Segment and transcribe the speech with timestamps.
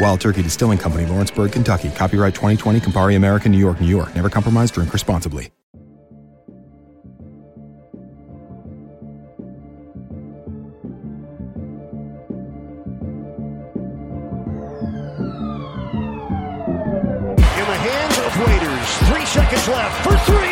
[0.00, 1.90] Wild Turkey Distilling Company, Lawrenceburg, Kentucky.
[1.90, 4.14] Copyright 2020, Campari American, New York, New York.
[4.14, 5.50] Never compromise, drink responsibly.
[17.58, 18.98] In the hands of Waiters.
[19.08, 20.47] Three seconds left for three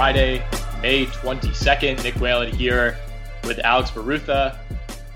[0.00, 0.42] Friday,
[0.80, 2.02] May 22nd.
[2.02, 2.96] Nick Whalen here
[3.44, 4.56] with Alex Barutha.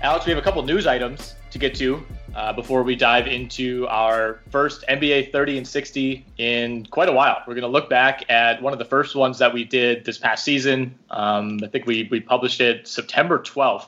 [0.03, 3.87] Alex, we have a couple news items to get to uh, before we dive into
[3.87, 7.41] our first NBA 30 and 60 in quite a while.
[7.47, 10.19] We're going to look back at one of the first ones that we did this
[10.19, 10.93] past season.
[11.09, 13.87] Um, I think we, we published it September 12th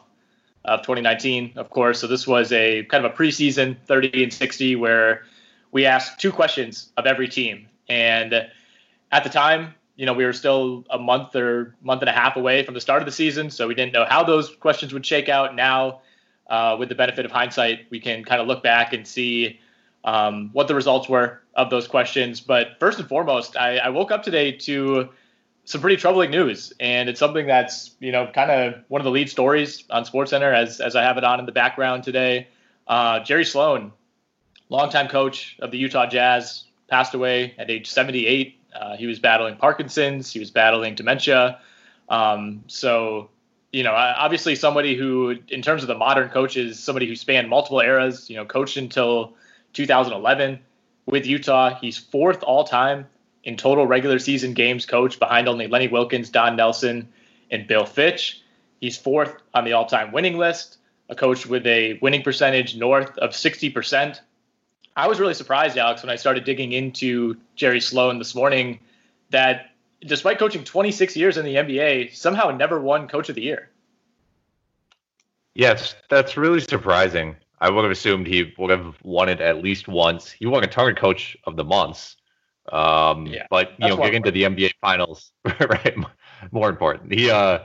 [0.66, 2.00] of 2019, of course.
[2.00, 5.26] So this was a kind of a preseason 30 and 60 where
[5.72, 7.68] we asked two questions of every team.
[7.88, 8.34] And
[9.12, 12.38] at the time, you know, we were still a month or month and a half
[12.38, 15.06] away from the start of the season, so we didn't know how those questions would
[15.06, 15.56] shake out.
[15.56, 16.02] Now,
[16.50, 19.60] uh, with the benefit of hindsight, we can kind of look back and see
[20.04, 22.40] um, what the results were of those questions.
[22.40, 25.10] But first and foremost, I, I woke up today to
[25.66, 29.12] some pretty troubling news, and it's something that's you know kind of one of the
[29.12, 32.48] lead stories on SportsCenter as as I have it on in the background today.
[32.88, 33.92] Uh, Jerry Sloan,
[34.70, 38.57] longtime coach of the Utah Jazz, passed away at age 78.
[38.80, 40.32] Uh, he was battling Parkinson's.
[40.32, 41.60] He was battling dementia.
[42.10, 43.30] Um, so,
[43.72, 47.80] you know, obviously somebody who, in terms of the modern coaches, somebody who spanned multiple
[47.82, 48.30] eras.
[48.30, 49.34] You know, coached until
[49.74, 50.60] 2011
[51.06, 51.76] with Utah.
[51.80, 53.08] He's fourth all time
[53.44, 57.08] in total regular season games coached, behind only Lenny Wilkens, Don Nelson,
[57.50, 58.42] and Bill Fitch.
[58.82, 60.78] He's fourth on the all-time winning list.
[61.10, 64.22] A coach with a winning percentage north of 60 percent.
[64.98, 68.80] I was really surprised, Alex, when I started digging into Jerry Sloan this morning
[69.30, 69.68] that
[70.02, 73.70] despite coaching 26 years in the NBA, somehow never won Coach of the Year.
[75.54, 77.36] Yes, that's really surprising.
[77.60, 80.32] I would have assumed he would have won it at least once.
[80.32, 82.16] He won a target coach of the months.
[82.72, 85.96] Um, Yeah, but you know, getting to the NBA finals, right?
[86.52, 87.14] More important.
[87.14, 87.60] He uh,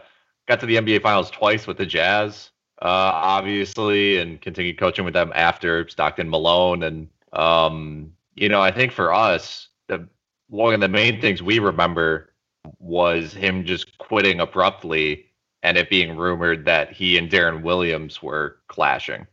[0.46, 2.50] got to the NBA finals twice with the Jazz,
[2.80, 8.70] uh, obviously, and continued coaching with them after Stockton Malone and um, you know, I
[8.70, 10.08] think for us, the
[10.48, 12.32] one of the main things we remember
[12.78, 15.26] was him just quitting abruptly
[15.62, 19.26] and it being rumored that he and Deron Williams were clashing.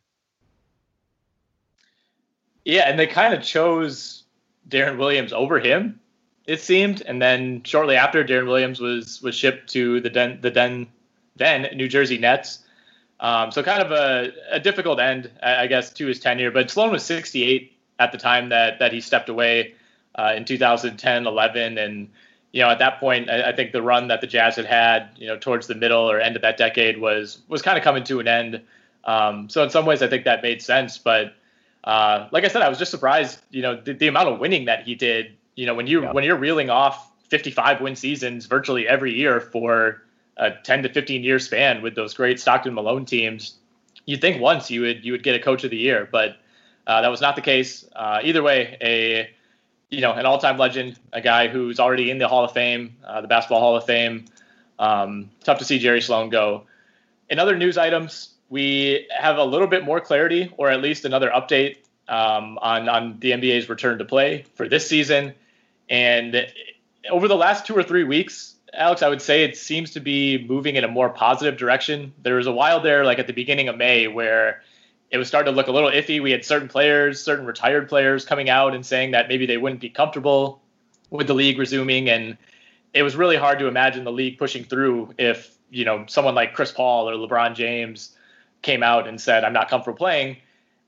[2.65, 4.23] Yeah, and they kind of chose
[4.67, 5.99] Deron Williams over him,
[6.45, 7.01] it seemed.
[7.01, 10.87] And then shortly after, Deron Williams was was shipped to the Den, the Den,
[11.35, 12.59] then New Jersey Nets.
[13.19, 16.51] Um, so kind of a, a difficult end, I guess, to his tenure.
[16.51, 19.75] But Sloan was 68 at the time that that he stepped away
[20.15, 22.09] uh, in 2010, 11, and
[22.51, 25.09] you know at that point, I, I, think the run that the Jazz had had,
[25.17, 28.03] you know, towards the middle or end of that decade was was kind of coming
[28.05, 28.61] to an end.
[29.03, 30.97] Um, so in some ways, I think that made sense.
[30.97, 31.33] But
[31.83, 34.65] uh, like I said, I was just surprised, you know, the, the, amount of winning
[34.65, 35.37] that he did.
[35.55, 36.11] You know, when you yeah.
[36.11, 40.03] when you're reeling off 55 win seasons virtually every year for
[40.37, 43.55] a 10 to 15 year span with those great Stockton Malone teams,
[44.05, 46.37] you'd think once you would you would get a coach of the year, but
[46.89, 47.85] uh, that was not the case.
[47.95, 49.29] Uh, either way, a
[49.91, 53.21] you know an all-time legend, a guy who's already in the Hall of Fame, uh,
[53.21, 54.25] the Basketball Hall of Fame.
[54.79, 56.63] Um, tough to see Jerry Sloan go.
[57.29, 61.29] In other news items, we have a little bit more clarity, or at least another
[61.29, 61.75] update
[62.07, 65.35] um, on on the NBA's return to play for this season.
[65.91, 66.47] And
[67.11, 70.43] over the last two or three weeks, Alex, I would say it seems to be
[70.47, 72.13] moving in a more positive direction.
[72.23, 74.63] There was a while there, like at the beginning of May, where
[75.11, 76.21] it was starting to look a little iffy.
[76.21, 79.81] We had certain players, certain retired players coming out and saying that maybe they wouldn't
[79.81, 80.61] be comfortable
[81.09, 82.09] with the league resuming.
[82.09, 82.37] And
[82.93, 86.53] it was really hard to imagine the league pushing through if, you know, someone like
[86.53, 88.15] Chris Paul or LeBron James
[88.61, 90.37] came out and said, I'm not comfortable playing.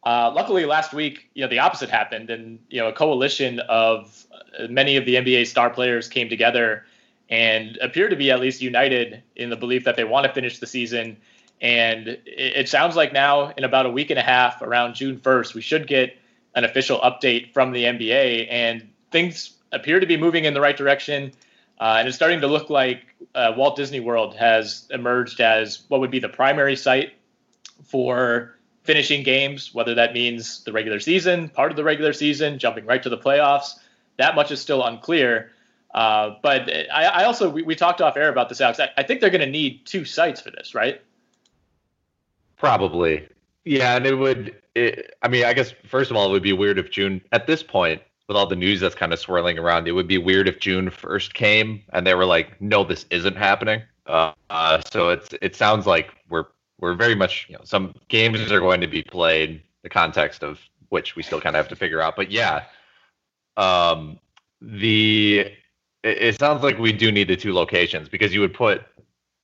[0.04, 4.26] Uh, luckily, last week, you know, the opposite happened, and you know, a coalition of
[4.68, 6.86] many of the NBA star players came together
[7.30, 10.60] and appear to be at least united in the belief that they want to finish
[10.60, 11.18] the season
[11.62, 15.18] and it, it sounds like now, in about a week and a half, around June
[15.20, 16.18] 1st, we should get
[16.56, 18.48] an official update from the NBA.
[18.50, 21.32] And things appear to be moving in the right direction.
[21.80, 26.00] Uh, and it's starting to look like uh, Walt Disney World has emerged as what
[26.02, 27.14] would be the primary site
[27.84, 32.86] for finishing games, whether that means the regular season, part of the regular season, jumping
[32.86, 33.76] right to the playoffs.
[34.18, 35.52] That much is still unclear.
[35.94, 38.80] Uh, but I, I also, we, we, talked off air about this, Alex.
[38.80, 41.02] I, I think they're going to need two sites for this, right?
[42.62, 43.28] Probably.
[43.66, 44.56] Yeah, and it would.
[44.76, 47.48] It, I mean, I guess first of all, it would be weird if June at
[47.48, 50.48] this point, with all the news that's kind of swirling around, it would be weird
[50.48, 55.10] if June first came and they were like, "No, this isn't happening." Uh, uh, so
[55.10, 56.46] it's it sounds like we're
[56.80, 59.64] we're very much you know some games are going to be played.
[59.82, 60.60] The context of
[60.90, 62.66] which we still kind of have to figure out, but yeah,
[63.58, 64.20] um,
[64.62, 65.40] the
[66.04, 68.84] it, it sounds like we do need the two locations because you would put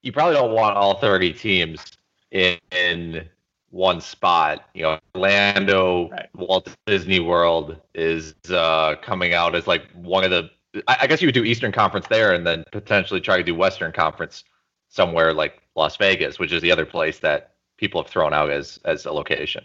[0.03, 1.96] you probably don't want all 30 teams
[2.31, 3.27] in, in
[3.69, 4.65] one spot.
[4.73, 6.29] You know, Orlando, right.
[6.35, 10.49] Walt Disney World is uh, coming out as like one of the.
[10.87, 13.55] I, I guess you would do Eastern Conference there, and then potentially try to do
[13.55, 14.43] Western Conference
[14.89, 18.79] somewhere like Las Vegas, which is the other place that people have thrown out as
[18.85, 19.63] as a location.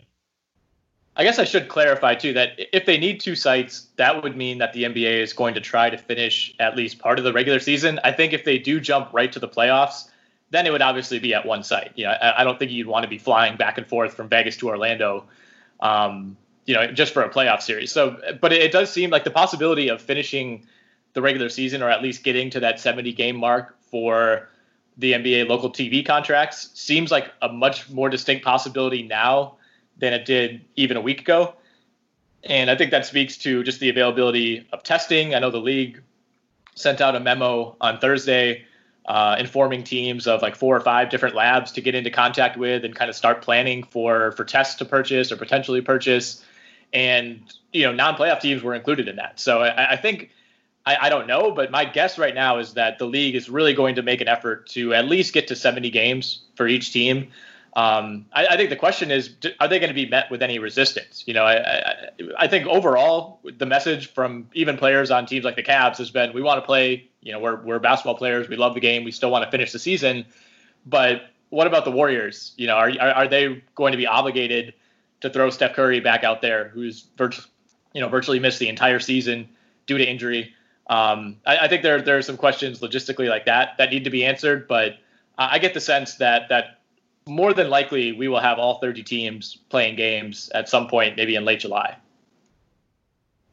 [1.15, 4.57] I guess I should clarify too that if they need two sites, that would mean
[4.59, 7.61] that the NBA is going to try to finish at least part of the regular
[7.61, 8.01] season.
[8.03, 10.09] I think if they do jump right to the playoffs,
[10.53, 11.93] then it would obviously be at one site.
[11.97, 14.29] You know, I, I don't think you'd want to be flying back and forth from
[14.29, 15.25] Vegas to Orlando,
[15.81, 17.91] um, you know, just for a playoff series.
[17.91, 20.67] So, but it, it does seem like the possibility of finishing
[21.15, 24.51] the regular season or at least getting to that 70 game mark for
[24.99, 29.57] the NBA local TV contracts seems like a much more distinct possibility now
[29.97, 31.55] than it did even a week ago.
[32.45, 35.35] And I think that speaks to just the availability of testing.
[35.35, 36.03] I know the league
[36.75, 38.67] sent out a memo on Thursday
[39.07, 42.85] uh, informing teams of like four or five different labs to get into contact with
[42.85, 46.45] and kind of start planning for for tests to purchase or potentially purchase.
[46.93, 47.41] And
[47.73, 49.41] you know, non-playoff teams were included in that.
[49.41, 50.31] So I, I think
[50.85, 53.73] I, I, don't know, but my guess right now is that the league is really
[53.73, 57.29] going to make an effort to at least get to 70 games for each team.
[57.75, 60.59] Um, I, I, think the question is, are they going to be met with any
[60.59, 61.25] resistance?
[61.27, 65.63] You know, I, I, think overall the message from even players on teams like the
[65.63, 67.09] Cavs has been, we want to play.
[67.23, 68.47] You know, we're we're basketball players.
[68.47, 69.05] We love the game.
[69.05, 70.27] We still want to finish the season.
[70.85, 72.53] But what about the Warriors?
[72.59, 74.75] You know, are are, are they going to be obligated
[75.23, 77.47] to throw Steph Curry back out there, who's virtually,
[77.95, 79.49] you know, virtually missed the entire season
[79.87, 80.53] due to injury?
[80.89, 84.11] Um, I, I, think there there are some questions logistically like that that need to
[84.11, 84.69] be answered.
[84.69, 84.99] But
[85.39, 86.82] I get the sense that that
[87.27, 91.35] more than likely we will have all 30 teams playing games at some point, maybe
[91.37, 91.97] in late July.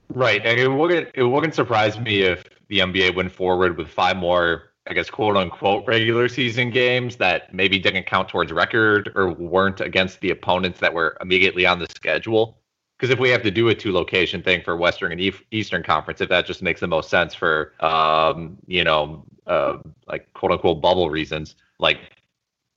[0.10, 4.18] Right, and it wouldn't it wouldn't surprise me if the NBA went forward with five
[4.18, 9.32] more, I guess, quote unquote, regular season games that maybe didn't count towards record or
[9.32, 12.58] weren't against the opponents that were immediately on the schedule.
[12.98, 16.22] because if we have to do a two location thing for Western and Eastern Conference,
[16.22, 20.82] if that just makes the most sense for um, you know uh, like quote unquote
[20.82, 22.00] bubble reasons, like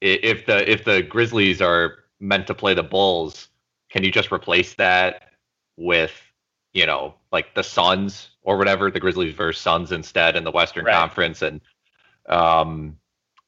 [0.02, 3.48] if the if the Grizzlies are meant to play the Bulls,
[3.90, 5.30] can you just replace that
[5.76, 6.20] with
[6.72, 10.84] you know like the Suns or whatever, the Grizzlies versus Suns instead in the Western
[10.84, 10.94] right.
[10.94, 11.60] Conference, and
[12.26, 12.96] um,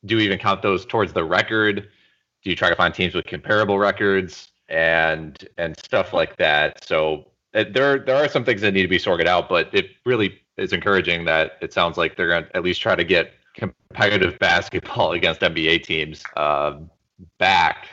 [0.05, 1.89] do you even count those towards the record?
[2.43, 4.53] Do you try to find teams with comparable records?
[4.69, 6.85] and and stuff like that.
[6.85, 9.91] So uh, there there are some things that need to be sorted out, but it
[10.05, 13.33] really is encouraging that it sounds like they're going to at least try to get
[13.95, 16.79] competitive basketball against NBA teams uh,
[17.39, 17.89] back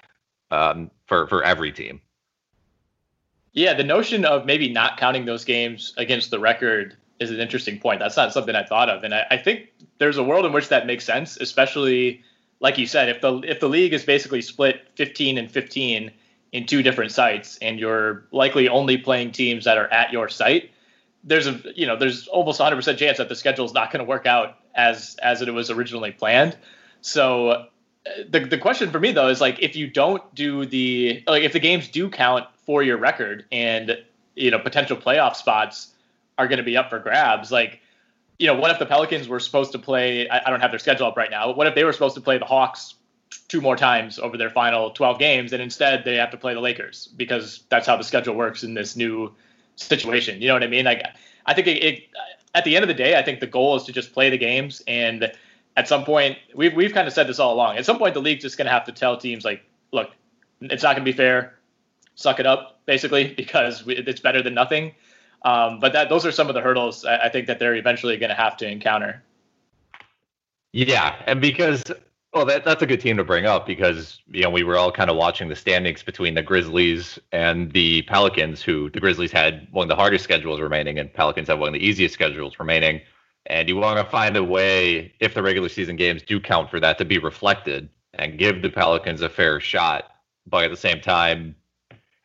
[0.50, 2.02] um, for for every team.
[3.54, 7.80] Yeah, the notion of maybe not counting those games against the record is an interesting
[7.80, 8.00] point.
[8.00, 9.68] That's not something I thought of, and I, I think
[10.00, 12.24] there's a world in which that makes sense, especially
[12.60, 16.12] like you said, if the if the league is basically split 15 and 15
[16.52, 20.72] in two different sites and you're likely only playing teams that are at your site,
[21.24, 24.10] there's a you know there's almost 100% chance that the schedule is not going to
[24.10, 26.58] work out as as it was originally planned.
[27.02, 27.68] So
[28.30, 31.54] the the question for me though is like if you don't do the like if
[31.54, 33.98] the games do count for your record and
[34.36, 35.94] you know potential playoff spots
[36.38, 37.80] are going to be up for grabs like
[38.40, 40.80] you know what if the Pelicans were supposed to play I, I don't have their
[40.80, 42.96] schedule up right now what if they were supposed to play the Hawks
[43.48, 46.60] two more times over their final 12 games, and instead they have to play the
[46.60, 49.34] Lakers because that's how the schedule works in this new
[49.76, 50.42] situation.
[50.42, 50.86] You know what I mean?
[50.86, 51.04] Like,
[51.46, 52.04] I think it, it,
[52.54, 54.38] at the end of the day, I think the goal is to just play the
[54.38, 55.32] games, and
[55.78, 57.78] at some point, we've we've kind of said this all along.
[57.78, 60.12] At some point, the league's just going to have to tell teams like, look,
[60.62, 61.58] it's not going to be fair.
[62.16, 64.94] Suck it up, basically, because it's better than nothing.
[65.44, 68.18] Um, but that those are some of the hurdles I, I think that they're eventually
[68.18, 69.24] going to have to encounter.
[70.74, 71.84] Yeah, and because
[72.34, 74.92] well, that, that's a good team to bring up because you know we were all
[74.92, 79.68] kind of watching the standings between the Grizzlies and the Pelicans, who the Grizzlies had
[79.72, 83.02] one of the hardest schedules remaining, and Pelicans have one of the easiest schedules remaining.
[83.48, 86.80] And you want to find a way, if the regular season games do count for
[86.80, 90.12] that, to be reflected and give the Pelicans a fair shot.
[90.46, 91.56] But at the same time,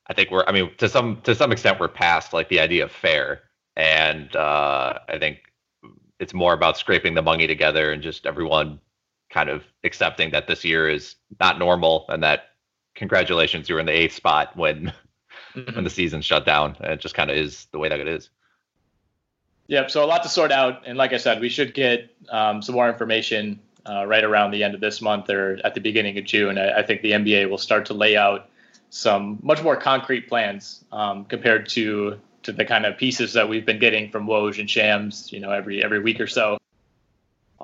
[0.08, 2.84] I think we're, I mean, to some to some extent, we're past like the idea
[2.84, 3.42] of fair,
[3.74, 5.38] and uh, I think
[6.20, 8.80] it's more about scraping the money together and just everyone
[9.30, 12.50] kind of accepting that this year is not normal and that
[12.94, 14.92] congratulations you're in the eighth spot when
[15.54, 15.74] mm-hmm.
[15.74, 18.08] when the season shut down and it just kind of is the way that it
[18.08, 18.30] is
[19.66, 22.62] yep so a lot to sort out and like i said we should get um,
[22.62, 26.16] some more information uh, right around the end of this month or at the beginning
[26.18, 28.48] of june i, I think the nba will start to lay out
[28.90, 33.66] some much more concrete plans um, compared to to the kind of pieces that we've
[33.66, 36.56] been getting from Woj and Shams, you know, every every week or so.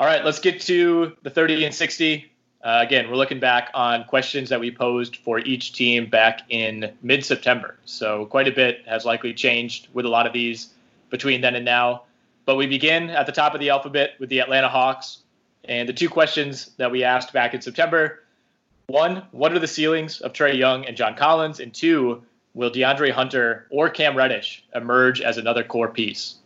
[0.02, 2.28] All right, let's get to the 30 and 60.
[2.60, 6.92] Uh, again, we're looking back on questions that we posed for each team back in
[7.02, 7.76] mid September.
[7.84, 10.70] So, quite a bit has likely changed with a lot of these
[11.10, 12.02] between then and now.
[12.46, 15.18] But we begin at the top of the alphabet with the Atlanta Hawks.
[15.66, 18.24] And the two questions that we asked back in September
[18.88, 21.60] one, what are the ceilings of Trae Young and John Collins?
[21.60, 26.38] And two, will DeAndre Hunter or Cam Reddish emerge as another core piece?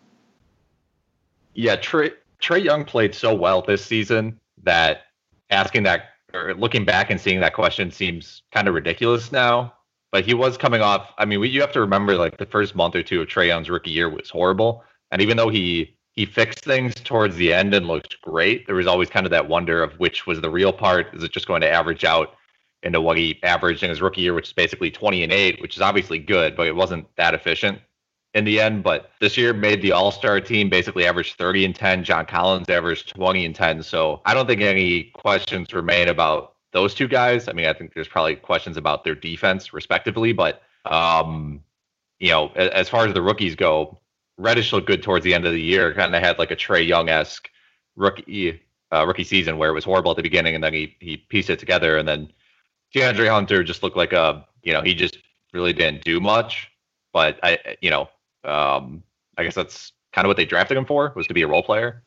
[1.55, 5.02] Yeah, Trae, Trae Young played so well this season that
[5.50, 9.73] asking that or looking back and seeing that question seems kind of ridiculous now.
[10.12, 11.12] But he was coming off.
[11.19, 13.49] I mean, we, you have to remember like the first month or two of Trae
[13.49, 17.75] Young's rookie year was horrible, and even though he he fixed things towards the end
[17.75, 20.73] and looked great, there was always kind of that wonder of which was the real
[20.73, 21.14] part.
[21.14, 22.37] Is it just going to average out
[22.83, 25.76] into what he averaged in his rookie year, which is basically 20 and 8, which
[25.76, 27.81] is obviously good, but it wasn't that efficient
[28.37, 28.85] in the end.
[28.85, 32.05] But this year made the All Star team, basically averaged 30 and 10.
[32.05, 33.83] John Collins averaged 20 and 10.
[33.83, 37.49] So I don't think any questions remain about those two guys.
[37.49, 40.33] I mean, I think there's probably questions about their defense, respectively.
[40.33, 41.62] But um,
[42.19, 43.99] you know, as far as the rookies go,
[44.37, 45.95] Reddish looked good towards the end of the year.
[45.95, 47.49] Kind of had like a Trae Young esque
[47.97, 48.61] rookie
[48.93, 51.49] uh, rookie season where it was horrible at the beginning, and then he he pieced
[51.49, 51.97] it together.
[51.97, 52.31] And then
[52.95, 55.19] DeAndre Hunter just looked like a you know he just
[55.55, 56.71] really didn't do much.
[57.14, 58.11] But I you know
[58.45, 59.02] um,
[59.37, 61.62] I guess that's kind of what they drafted him for was to be a role
[61.62, 62.02] player.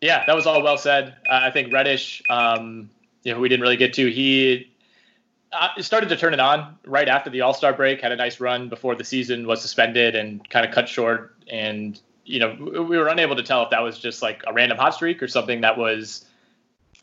[0.00, 1.14] Yeah, that was all well said.
[1.28, 2.90] Uh, I think Reddish, um,
[3.22, 4.10] you know, we didn't really get to.
[4.10, 4.72] He
[5.52, 8.00] uh, started to turn it on right after the All Star break.
[8.00, 11.36] Had a nice run before the season was suspended and kind of cut short.
[11.48, 14.76] And you know, we were unable to tell if that was just like a random
[14.78, 16.24] hot streak or something that was,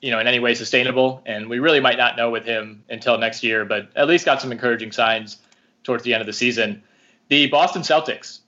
[0.02, 1.22] you know, in any way sustainable.
[1.26, 3.64] And we really might not know with him until next year.
[3.64, 5.38] But at least got some encouraging signs
[5.84, 6.84] towards the end of the season.
[7.30, 8.40] The Boston Celtics.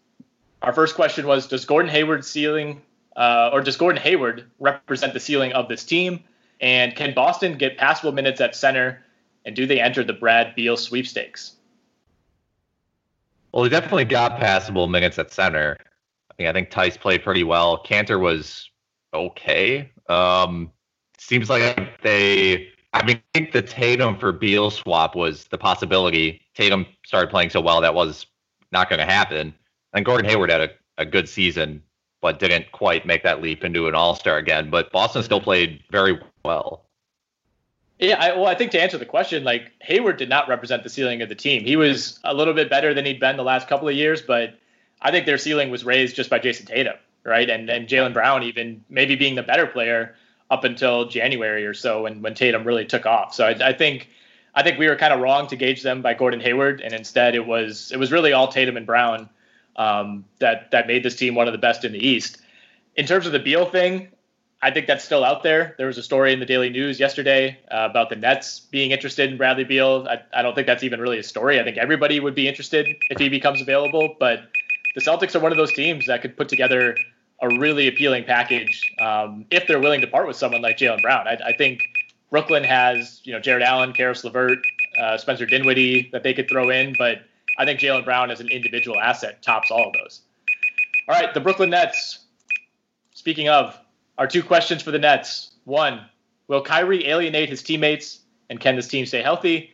[0.61, 2.81] Our first question was: Does Gordon Hayward ceiling,
[3.15, 6.23] uh, or does Gordon Hayward represent the ceiling of this team?
[6.59, 9.03] And can Boston get passable minutes at center?
[9.45, 11.55] And do they enter the Brad Beal sweepstakes?
[13.51, 15.77] Well, he definitely got passable minutes at center.
[16.29, 17.83] I mean, I think Theis played pretty well.
[17.83, 18.69] Kanter was
[19.13, 19.91] okay.
[20.07, 20.71] Um,
[21.17, 22.69] seems like they.
[22.93, 26.41] I mean, I think the Tatum for Beal swap was the possibility.
[26.55, 28.25] Tatum started playing so well that was
[28.71, 29.53] not going to happen.
[29.93, 31.81] And Gordon Hayward had a, a good season,
[32.21, 34.69] but didn't quite make that leap into an All Star again.
[34.69, 36.85] But Boston still played very well.
[37.99, 40.89] Yeah, I, well, I think to answer the question, like Hayward did not represent the
[40.89, 41.63] ceiling of the team.
[41.63, 44.57] He was a little bit better than he'd been the last couple of years, but
[45.01, 47.47] I think their ceiling was raised just by Jayson Tatum, right?
[47.47, 50.15] And and Jaylen Brown even maybe being the better player
[50.51, 53.33] up until January or so when when Tatum really took off.
[53.33, 54.09] So I, I think
[54.53, 57.33] I think we were kind of wrong to gauge them by Gordon Hayward, and instead
[57.33, 59.29] it was it was really all Tatum and Brown
[59.77, 62.37] um, that that made this team one of the best in the East.
[62.97, 64.09] In terms of the Beal thing,
[64.61, 65.73] I think that's still out there.
[65.77, 69.31] There was a story in the Daily News yesterday uh, about the Nets being interested
[69.31, 70.05] in Bradley Beal.
[70.09, 71.59] I, I don't think that's even really a story.
[71.61, 74.41] I think everybody would be interested if he becomes available, but
[74.95, 76.97] the Celtics are one of those teams that could put together
[77.41, 81.27] a really appealing package um, if they're willing to part with someone like Jaylen Brown.
[81.27, 81.81] I, I, think
[82.29, 84.59] Brooklyn has, you know, Jarrett Allen, Caris LeVert,
[84.99, 87.23] uh, Spencer Dinwiddie that they could throw in, but
[87.57, 90.21] I think Jaylen Brown as an individual asset tops all of those.
[91.07, 92.19] All right, the Brooklyn Nets.
[93.13, 93.77] Speaking of,
[94.17, 95.51] our two questions for the Nets.
[95.65, 96.01] One,
[96.47, 98.19] will Kyrie alienate his teammates
[98.49, 99.71] and can this team stay healthy?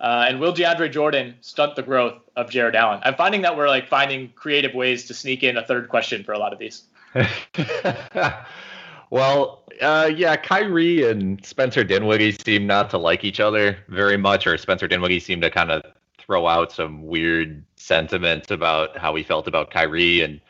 [0.00, 3.00] Uh, and will DeAndre Jordan stunt the growth of Jarrett Allen?
[3.04, 6.32] I'm finding that we're like finding creative ways to sneak in a third question for
[6.32, 6.82] a lot of these.
[9.10, 14.46] well, uh, yeah, Kyrie and Spencer Dinwiddie seem not to like each other very much,
[14.46, 15.82] or Spencer Dinwiddie seemed to kind of
[16.18, 20.40] throw out some weird sentiments about how he felt about Kyrie and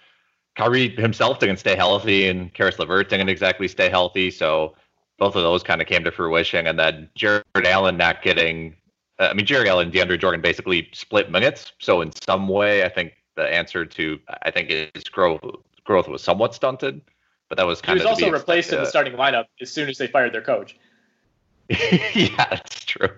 [0.57, 4.31] Kyrie himself didn't stay healthy, and Caris LeVert didn't exactly stay healthy.
[4.31, 4.75] So
[5.19, 6.67] both of those kind of came to fruition.
[6.67, 8.77] And then Jarrett Allen not getting,
[9.19, 11.73] uh, I mean, Jarrett Allen and DeAndre Jordan basically split minutes.
[11.79, 15.43] So in some way, I think the answer to, I think his growth
[15.85, 17.01] growth was somewhat stunted.
[17.49, 18.05] But that was kind of.
[18.05, 20.77] He was also replaced in the starting lineup as soon as they fired their coach.
[21.69, 23.11] yeah, that's true.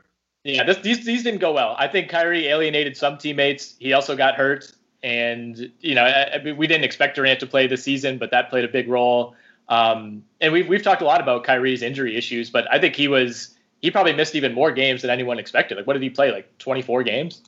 [0.45, 1.75] Yeah, this, these these didn't go well.
[1.79, 3.75] I think Kyrie alienated some teammates.
[3.79, 4.71] He also got hurt.
[5.03, 8.51] And you know, I, I, we didn't expect Durant to play this season, but that
[8.51, 9.35] played a big role.
[9.69, 13.09] Um, and we've we've talked a lot about Kyrie's injury issues, but I think he
[13.09, 15.77] was he probably missed even more games than anyone expected.
[15.77, 16.31] Like, what did he play?
[16.31, 17.43] Like 24 games?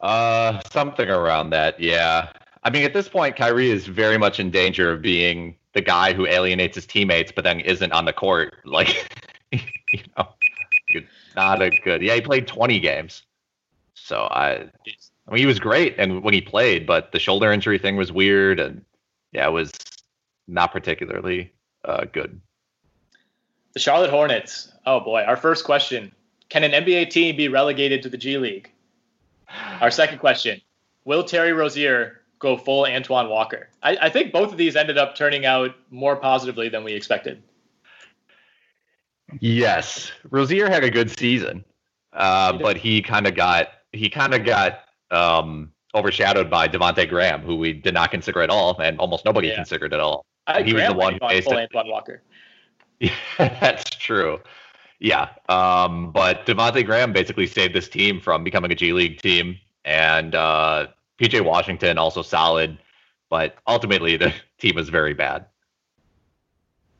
[0.00, 1.78] Uh, something around that.
[1.80, 2.28] Yeah.
[2.62, 6.12] I mean, at this point, Kyrie is very much in danger of being the guy
[6.12, 8.54] who alienates his teammates, but then isn't on the court.
[8.64, 9.10] Like,
[9.50, 10.28] you know,
[11.34, 12.02] not a good.
[12.02, 13.22] Yeah, he played 20 games.
[13.94, 17.78] So I, I mean, he was great, and when he played, but the shoulder injury
[17.78, 18.84] thing was weird, and
[19.32, 19.72] yeah, it was
[20.46, 21.52] not particularly
[21.84, 22.40] uh, good.
[23.72, 24.72] The Charlotte Hornets.
[24.86, 26.12] Oh boy, our first question:
[26.48, 28.70] Can an NBA team be relegated to the G League?
[29.80, 30.60] Our second question:
[31.04, 33.68] Will Terry Rozier go full Antoine Walker?
[33.82, 37.42] I, I think both of these ended up turning out more positively than we expected.
[39.38, 41.64] Yes, Rozier had a good season,
[42.14, 44.80] uh, he but he kind of got he kind of got
[45.12, 49.48] um, overshadowed by Devonte Graham, who we did not consider at all, and almost nobody
[49.48, 49.54] yeah.
[49.54, 50.24] considered at all.
[50.48, 52.22] I, he Graham was the one who basically Antoine Walker.
[52.98, 54.40] Yeah, that's true.
[54.98, 59.58] Yeah, um, but Devonte Graham basically saved this team from becoming a G League team,
[59.84, 60.88] and uh,
[61.20, 62.78] PJ Washington also solid,
[63.28, 65.46] but ultimately the team was very bad.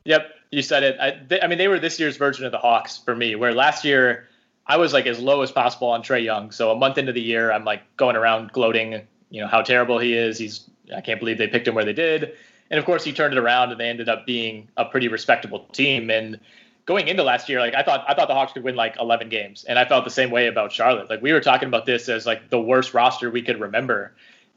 [0.05, 0.99] Yep, you said it.
[0.99, 3.53] I, they, I mean, they were this year's version of the Hawks for me, where
[3.53, 4.27] last year
[4.67, 6.51] I was like as low as possible on Trae Young.
[6.51, 9.99] So a month into the year, I'm like going around gloating, you know, how terrible
[9.99, 10.37] he is.
[10.37, 12.33] He's I can't believe they picked him where they did.
[12.69, 15.65] And of course, he turned it around, and they ended up being a pretty respectable
[15.73, 16.09] team.
[16.09, 16.39] And
[16.85, 19.29] going into last year, like I thought, I thought the Hawks could win like 11
[19.29, 21.09] games, and I felt the same way about Charlotte.
[21.09, 24.15] Like we were talking about this as like the worst roster we could remember,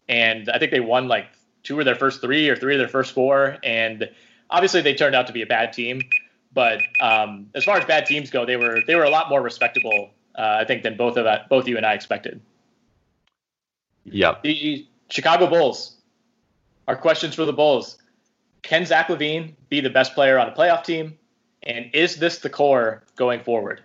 [0.08, 1.26] and I think they won like
[1.62, 4.08] two of their first three or three of their first four, and
[4.50, 6.00] obviously they turned out to be a bad team.
[6.52, 9.42] But um, as far as bad teams go, they were they were a lot more
[9.42, 12.40] respectable, uh, I think, than both of that, both you and I expected.
[14.04, 14.36] Yeah.
[14.42, 15.96] The Chicago Bulls.
[16.86, 17.98] Our questions for the Bulls:
[18.62, 21.18] Can Zach LaVine be the best player on a playoff team?
[21.64, 23.82] And is this the core going forward?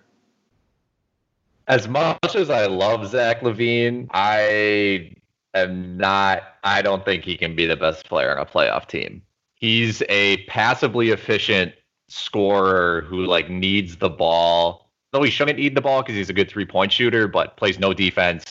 [1.66, 5.12] As much as I love Zach LaVine, I
[5.54, 6.42] am not.
[6.64, 9.22] I don't think he can be the best player on a playoff team.
[9.54, 11.74] He's a passively efficient
[12.08, 14.90] scorer who like needs the ball.
[15.12, 17.78] Though he shouldn't need the ball because he's a good three point shooter, but plays
[17.78, 18.44] no defense,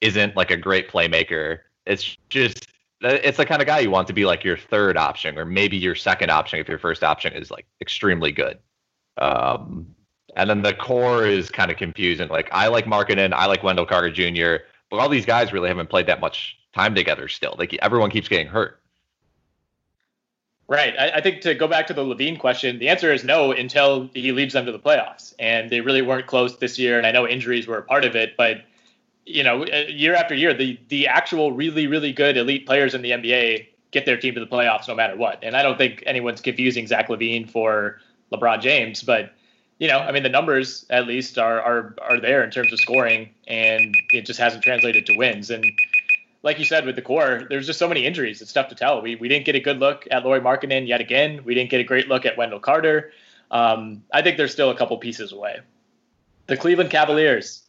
[0.00, 1.60] isn't like a great playmaker.
[1.86, 2.66] It's just
[3.04, 5.76] it's the kind of guy you want to be like your third option or maybe
[5.76, 8.58] your second option if your first option is like extremely good.
[9.18, 9.94] Um,
[10.36, 12.28] and then the core is kind of confusing.
[12.28, 15.90] Like I like Markkanen, I like Wendell Carter Jr., but all these guys really haven't
[15.90, 17.54] played that much time together still.
[17.58, 18.78] Like everyone keeps getting hurt.
[20.68, 20.94] Right.
[20.98, 24.08] I, I, think to go back to the LaVine question, the answer is no until
[24.14, 25.34] he leads them to the playoffs.
[25.38, 26.96] And they really weren't close this year.
[26.96, 28.64] And I know injuries were a part of it, but
[29.24, 33.02] you know, uh, year after year, the the actual really really good elite players in
[33.02, 35.38] the NBA get their team to the playoffs no matter what.
[35.42, 38.00] And I don't think anyone's confusing Zach LaVine for
[38.32, 39.32] LeBron James, but
[39.78, 42.78] you know, I mean, the numbers at least are are are there in terms of
[42.78, 45.50] scoring, and it just hasn't translated to wins.
[45.50, 45.64] And
[46.42, 48.40] like you said with the core, there's just so many injuries.
[48.40, 49.02] It's tough to tell.
[49.02, 51.42] We we didn't get a good look at Lauri Markkanen yet again.
[51.44, 53.12] We didn't get a great look at Wendell Carter.
[53.50, 55.60] Um, I think there's still a couple pieces away.
[56.46, 57.66] The Cleveland Cavaliers.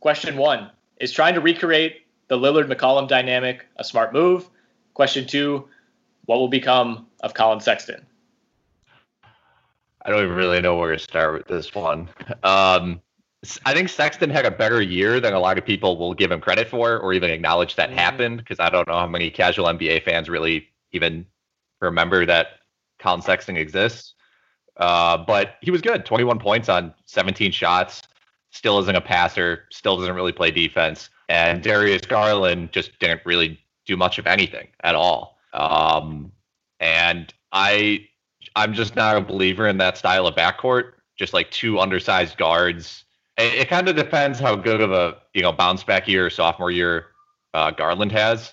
[0.00, 0.70] Question one
[1.00, 4.48] is trying to recreate the Lillard McCollum dynamic a smart move.
[4.94, 5.68] Question two,
[6.26, 8.04] what will become of Collin Sexton?
[10.04, 12.08] I don't even really know where to start with this one.
[12.42, 13.00] Um,
[13.64, 16.40] I think Sexton had a better year than a lot of people will give him
[16.40, 17.98] credit for, or even acknowledge that mm-hmm.
[17.98, 18.38] happened.
[18.38, 21.24] Because I don't know how many casual NBA fans really even
[21.80, 22.46] remember that
[22.98, 24.14] Collin Sexton exists.
[24.76, 26.04] Uh, but he was good.
[26.04, 28.02] 21 points on 17 shots.
[28.58, 29.64] Still isn't a passer.
[29.70, 31.10] Still doesn't really play defense.
[31.28, 35.38] And Darius Garland just didn't really do much of anything at all.
[35.52, 36.32] Um,
[36.80, 38.06] and I,
[38.56, 40.92] I'm just not a believer in that style of backcourt.
[41.16, 43.04] Just like two undersized guards
[43.38, 46.70] it, it kind of depends how good of a you know bounce back year sophomore
[46.70, 47.06] year
[47.54, 48.52] uh, Garland has,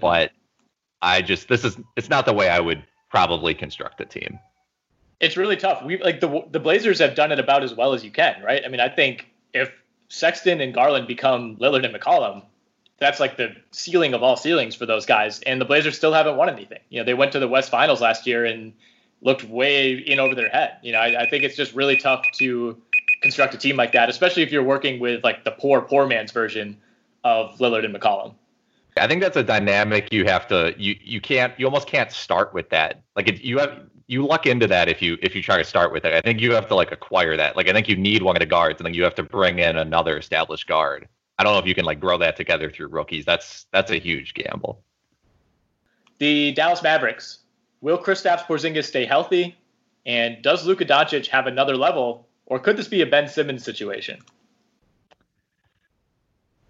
[0.00, 0.32] but
[1.00, 4.38] I just this is it's not the way I would probably construct a team.
[5.20, 5.82] It's really tough.
[5.84, 8.62] We like the the Blazers have done it about as well as you can, right?
[8.64, 9.72] I mean, I think if
[10.08, 12.42] Sexton and Garland become Lillard and McCollum,
[12.98, 15.40] that's like the ceiling of all ceilings for those guys.
[15.42, 16.80] And the Blazers still haven't won anything.
[16.90, 18.72] You know, they went to the West Finals last year and
[19.22, 20.76] looked way in over their head.
[20.82, 22.80] You know, I, I think it's just really tough to
[23.22, 26.30] construct a team like that, especially if you're working with like the poor poor man's
[26.30, 26.76] version
[27.24, 28.34] of Lillard and McCollum.
[28.96, 32.54] I think that's a dynamic you have to you you can't you almost can't start
[32.54, 33.02] with that.
[33.16, 35.92] Like if you have you luck into that if you if you try to start
[35.92, 36.12] with it.
[36.12, 37.56] I think you have to like acquire that.
[37.56, 39.58] Like I think you need one of the guards and then you have to bring
[39.58, 41.08] in another established guard.
[41.38, 43.24] I don't know if you can like grow that together through rookies.
[43.24, 44.82] That's that's a huge gamble.
[46.18, 47.38] The Dallas Mavericks.
[47.80, 49.56] Will Kristaps Porzingis stay healthy?
[50.06, 54.20] And does Luka Doncic have another level or could this be a Ben Simmons situation?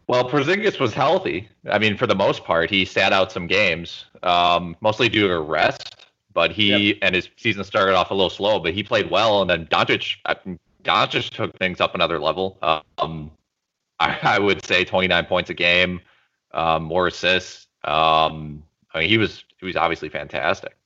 [0.07, 1.49] Well, Porzingis was healthy.
[1.71, 5.41] I mean, for the most part, he sat out some games, um, mostly due to
[5.41, 6.04] rest.
[6.35, 6.99] But he yep.
[7.01, 9.41] and his season started off a little slow, but he played well.
[9.41, 10.17] And then Doncic,
[10.83, 12.59] Doncic took things up another level.
[12.99, 13.31] Um,
[14.01, 16.01] I, I, would say 29 points a game,
[16.53, 17.69] um, more assists.
[17.85, 20.77] Um, I mean, he was he was obviously fantastic.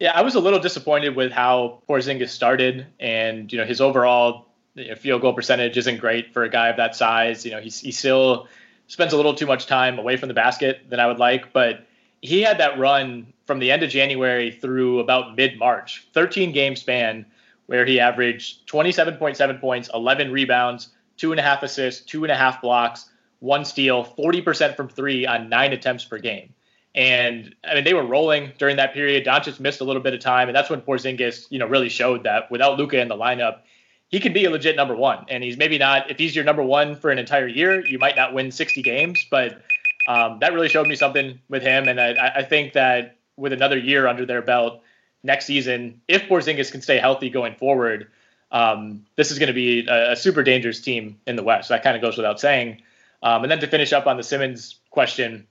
[0.00, 4.46] Yeah, I was a little disappointed with how Porzingis started, and you know his overall
[4.74, 7.44] you know, field goal percentage isn't great for a guy of that size.
[7.44, 8.48] You know, he's he still
[8.86, 11.86] spends a little too much time away from the basket than I would like, but
[12.22, 16.76] he had that run from the end of January through about mid March, 13 game
[16.76, 17.26] span,
[17.66, 22.36] where he averaged 27.7 points, 11 rebounds, two and a half assists, two and a
[22.36, 26.52] half blocks, one steal, 40% from three on nine attempts per game.
[26.94, 29.24] And I mean, they were rolling during that period.
[29.24, 32.24] Doncic missed a little bit of time, and that's when Porzingis, you know, really showed
[32.24, 33.60] that without Luka in the lineup,
[34.08, 35.24] he can be a legit number one.
[35.28, 36.10] And he's maybe not.
[36.10, 39.24] If he's your number one for an entire year, you might not win 60 games,
[39.30, 39.62] but
[40.06, 41.88] um, that really showed me something with him.
[41.88, 44.82] And I, I think that with another year under their belt
[45.22, 48.08] next season, if Porzingis can stay healthy going forward,
[48.52, 51.68] um, this is going to be a, a, super dangerous team in the West.
[51.68, 52.82] That kind of goes without saying.
[53.22, 55.46] Um, and then to finish up on the Simmons question,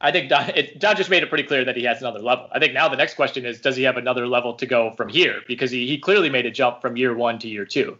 [0.00, 2.48] I think Don, it, Don just made it pretty clear that he has another level.
[2.52, 5.08] I think now the next question is, does he have another level to go from
[5.08, 5.42] here?
[5.46, 7.98] Because he, he clearly made a jump from year one to year two.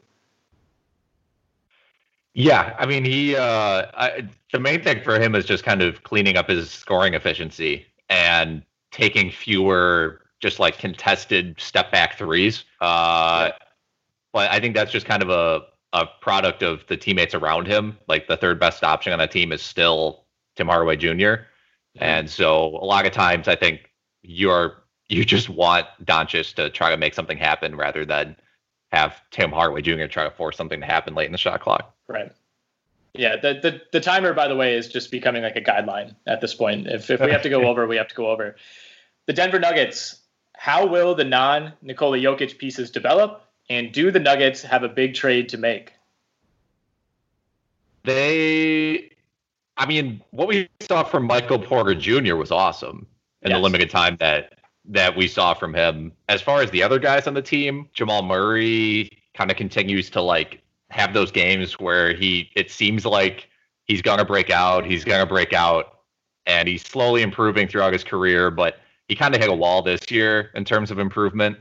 [2.35, 6.03] Yeah, I mean, he uh, I, the main thing for him is just kind of
[6.05, 8.63] cleaning up his scoring efficiency and
[8.93, 12.65] taking fewer just like contested step back threes.
[12.81, 13.51] Uh.
[14.33, 15.63] But I think that's just kind of a
[15.93, 17.99] a product of the teammates around him.
[18.07, 20.25] Like the third best option on the team is still
[20.57, 21.43] Tim Hardaway Jr.
[21.97, 23.91] And so a lot of times I think
[24.23, 28.37] you're you just want Doncic to try to make something happen rather than
[28.93, 30.07] have Tim Hardaway Jr.
[30.07, 31.93] try to force something to happen late in the shot clock.
[32.11, 32.33] Right.
[33.15, 36.41] Yeah, the, the the timer, by the way, is just becoming like a guideline at
[36.41, 36.87] this point.
[36.87, 38.57] If if we have to go over, we have to go over.
[39.27, 40.17] The Denver Nuggets.
[40.57, 45.15] How will the non Nikola Jokic pieces develop, and do the Nuggets have a big
[45.15, 45.95] trade to make?
[48.05, 49.11] They
[49.81, 52.37] I mean, what we saw from Michael Porter Jr.
[52.37, 53.07] was awesome
[53.41, 53.57] in yes.
[53.57, 56.13] the limited time that that we saw from him.
[56.29, 60.21] As far as the other guys on the team, Jamal Murray kind of continues to
[60.21, 60.61] like
[60.91, 63.49] have those games where he it seems like
[63.85, 64.85] he's gonna break out.
[64.85, 66.01] He's gonna break out,
[66.47, 68.51] and he's slowly improving throughout his career.
[68.51, 71.59] But he kind of hit a wall this year in terms of improvement.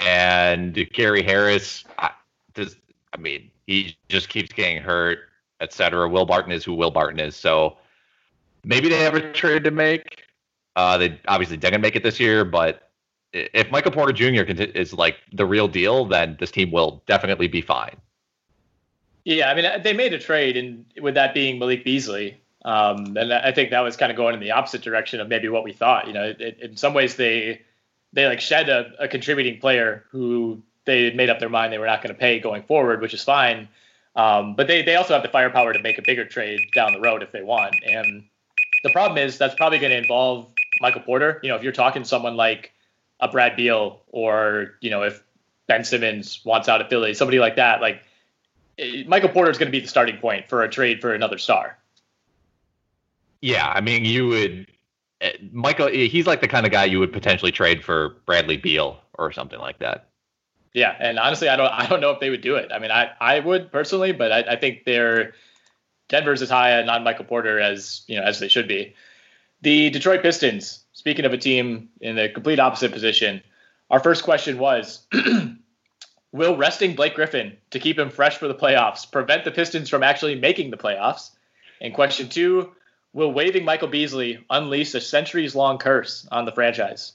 [0.00, 2.10] And, Gary Harris, I,
[2.54, 2.76] does,
[3.12, 5.18] I mean, he just keeps getting hurt,
[5.60, 6.08] etc.
[6.08, 7.36] Will Barton is who Will Barton is.
[7.36, 7.76] So
[8.64, 10.24] maybe they have a trade to make.
[10.74, 12.90] Uh, they obviously didn't make it this year, but
[13.32, 14.50] if Michael Porter Jr.
[14.50, 17.96] is like the real deal, then this team will definitely be fine.
[19.24, 23.32] Yeah, I mean, they made a trade, and with that being Malik Beasley, um, and
[23.32, 25.72] I think that was kind of going in the opposite direction of maybe what we
[25.72, 26.06] thought.
[26.06, 27.62] You know, it, in some ways they
[28.12, 31.86] they like shed a, a, contributing player who they made up their mind they were
[31.86, 33.68] not going to pay going forward, which is fine.
[34.16, 37.00] Um, but they they also have the firepower to make a bigger trade down the
[37.00, 37.76] road if they want.
[37.86, 38.24] And
[38.82, 41.40] the problem is that's probably going to involve Michael Porter.
[41.42, 42.72] You know, if you're talking someone like
[43.20, 45.22] a Brad Beal or you know if
[45.66, 48.02] Ben Simmons wants out of Philly, somebody like that, like
[49.06, 51.78] Michael Porter is going to be the starting point for a trade for another star.
[53.40, 54.66] Yeah, I mean, you would
[55.20, 55.88] eh, Michael.
[55.88, 59.32] Eh, he's like the kind of guy you would potentially trade for Bradley Beal or
[59.32, 60.08] something like that.
[60.72, 62.70] Yeah, and honestly, I don't I don't know if they would do it.
[62.72, 65.34] I mean, I I would personally, but I, I think they're
[66.08, 68.94] Denver's as high on Michael Porter as you know as they should be.
[69.62, 70.84] The Detroit Pistons.
[70.92, 73.42] Speaking of a team in the complete opposite position,
[73.90, 75.06] our first question was.
[76.32, 80.02] Will resting Blake Griffin to keep him fresh for the playoffs prevent the Pistons from
[80.02, 81.30] actually making the playoffs?
[81.80, 82.72] And question two,
[83.12, 87.12] Will waiving Michael Beasley unleash a centuries long curse on the franchise?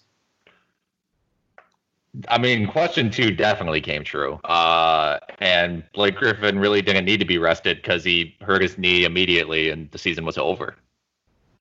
[2.27, 4.39] I mean, question two definitely came true.
[4.43, 9.05] Uh, and Blake Griffin really didn't need to be rested because he hurt his knee
[9.05, 10.75] immediately and the season was over.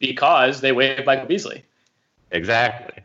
[0.00, 1.64] Because they waived Michael Beasley.
[2.32, 3.03] Exactly.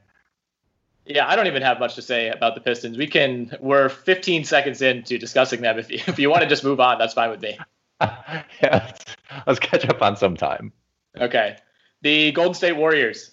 [1.10, 2.96] Yeah, I don't even have much to say about the Pistons.
[2.96, 5.80] We can, we're 15 seconds into discussing them.
[5.80, 7.58] If you, if you want to just move on, that's fine with me.
[8.02, 9.06] yeah, let's,
[9.48, 10.72] let's catch up on some time.
[11.20, 11.58] Okay.
[12.04, 13.32] The Golden State Warriors.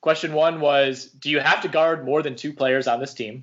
[0.00, 3.42] Question one was Do you have to guard more than two players on this team?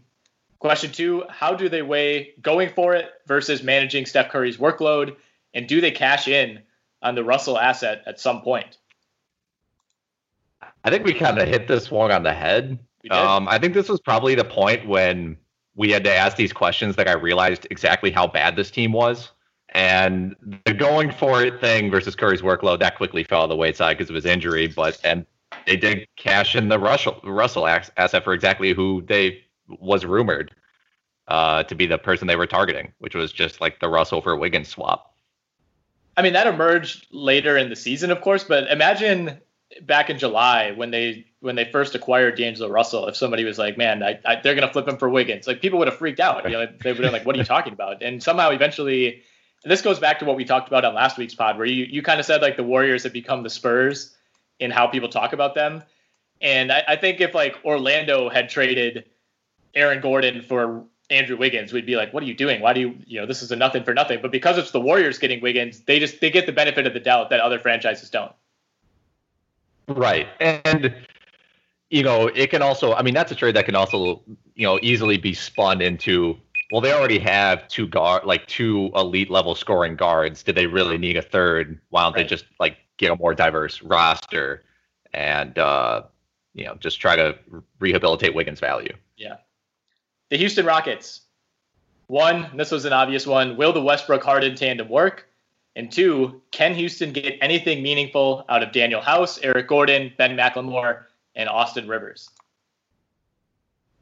[0.60, 5.18] Question two How do they weigh going for it versus managing Steph Curry's workload?
[5.54, 6.62] And do they cash in
[7.02, 8.78] on the Russell asset at some point?
[10.86, 12.80] I think we kind of hit this one on the head.
[13.10, 15.38] Um, I think this was probably the point when
[15.76, 19.32] we had to ask these questions that I realized exactly how bad this team was.
[19.70, 20.36] And
[20.66, 24.10] the going for it thing versus Curry's workload that quickly fell to the wayside because
[24.10, 24.68] of his injury.
[24.68, 25.26] But and
[25.66, 30.54] they did cash in the Russell Russell asset for exactly who they was rumored
[31.28, 34.36] uh, to be the person they were targeting, which was just like the Russell for
[34.36, 35.16] Wiggins swap.
[36.16, 39.40] I mean that emerged later in the season, of course, but imagine
[39.82, 43.78] back in July when they when they first acquired D'Angelo Russell, if somebody was like,
[43.78, 46.46] "Man, I, I, they're to flip him for Wiggins," like people would have freaked out.
[46.46, 49.24] You know, they would have been like, "What are you talking about?" And somehow, eventually,
[49.64, 51.86] and this goes back to what we talked about on last week's pod, where you,
[51.86, 54.16] you kind of said like the Warriors have become the Spurs
[54.60, 55.84] in how people talk about them.
[56.42, 59.06] And I, I think if like Orlando had traded
[59.74, 62.62] Aaron Gordon for Andrew Wiggins, we'd be like, what are you doing?
[62.62, 64.20] Why do you, you know, this is a nothing for nothing.
[64.22, 67.00] But because it's the Warriors getting Wiggins, they just they get the benefit of the
[67.00, 68.32] doubt that other franchises don't.
[69.88, 70.28] Right.
[70.40, 70.96] And
[71.90, 74.22] you know, it can also I mean that's a trade that can also,
[74.56, 76.38] you know, easily be spun into
[76.72, 80.42] well, they already have two guard, like two elite level scoring guards.
[80.42, 81.80] Did they really need a third?
[81.90, 82.24] Why don't right.
[82.24, 84.64] they just like get a more diverse roster
[85.14, 86.02] and uh,
[86.56, 87.38] you know just try to
[87.80, 88.96] rehabilitate Wiggins' value?
[89.18, 89.36] Yeah.
[90.32, 91.22] The Houston Rockets.
[92.08, 93.56] One, this was an obvious one.
[93.56, 95.28] Will the Westbrook Harden tandem work?
[95.76, 101.06] And two, can Houston get anything meaningful out of Danuel House, Eric Gordon, Ben McLemore,
[101.36, 102.30] and Austin Rivers?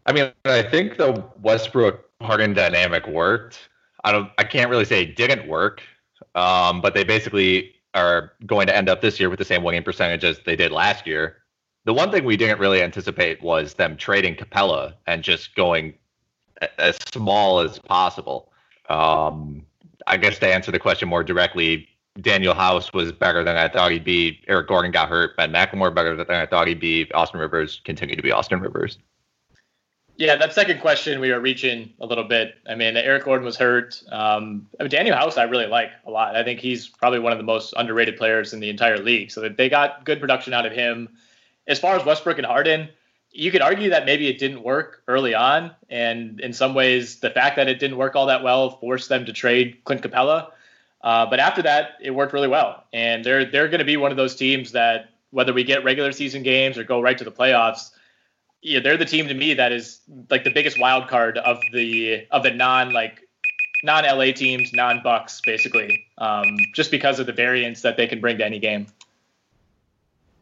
[0.06, 3.70] I mean, I think the Westbrook Harden dynamic worked.
[4.04, 4.32] I don't.
[4.38, 5.82] I can't really say it didn't work,
[6.36, 9.84] um, but they basically are going to end up this year with the same winning
[9.84, 11.38] percentage as they did last year.
[11.84, 15.94] The one thing we didn't really anticipate was them trading Capela and just going
[16.78, 18.52] as small as possible.
[18.90, 19.66] Um,
[20.08, 21.88] I guess to answer the question more directly,
[22.20, 24.42] Danuel House was better than I thought he'd be.
[24.48, 25.38] Eric Gordon got hurt.
[25.38, 27.10] Ben McLemore better than I thought he'd be.
[27.14, 28.98] Austin Rivers continued to be Austin Rivers.
[30.18, 32.56] Yeah, that second question we were reaching a little bit.
[32.70, 34.04] I mean, Eric Gordon was hurt.
[34.12, 36.36] Um, I mean, Danuel House I really like a lot.
[36.36, 39.32] I think he's probably one of the most underrated players in the entire league.
[39.32, 41.10] So they got good production out of him.
[41.68, 42.90] As far as Westbrook and Harden,
[43.32, 47.30] you could argue that maybe it didn't work early on, and in some ways, the
[47.30, 50.52] fact that it didn't work all that well forced them to trade Clint Capela.
[51.02, 54.12] Uh, but after that, it worked really well, and they're they're going to be one
[54.12, 57.32] of those teams that whether we get regular season games or go right to the
[57.32, 57.91] playoffs
[58.62, 62.28] yeah, they're the team to me that is like the biggest wild card of the
[62.32, 63.28] of the non like
[63.84, 68.22] non LA teams, non Bucks, basically, um, just because of the variance that they can
[68.22, 68.88] bring to any game.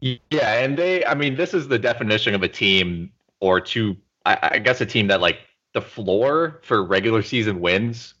[0.00, 4.50] Yeah, and they, I mean, this is the definition of a team or two, I,
[4.54, 5.40] I guess a team that like
[5.74, 8.14] the floor for regular season wins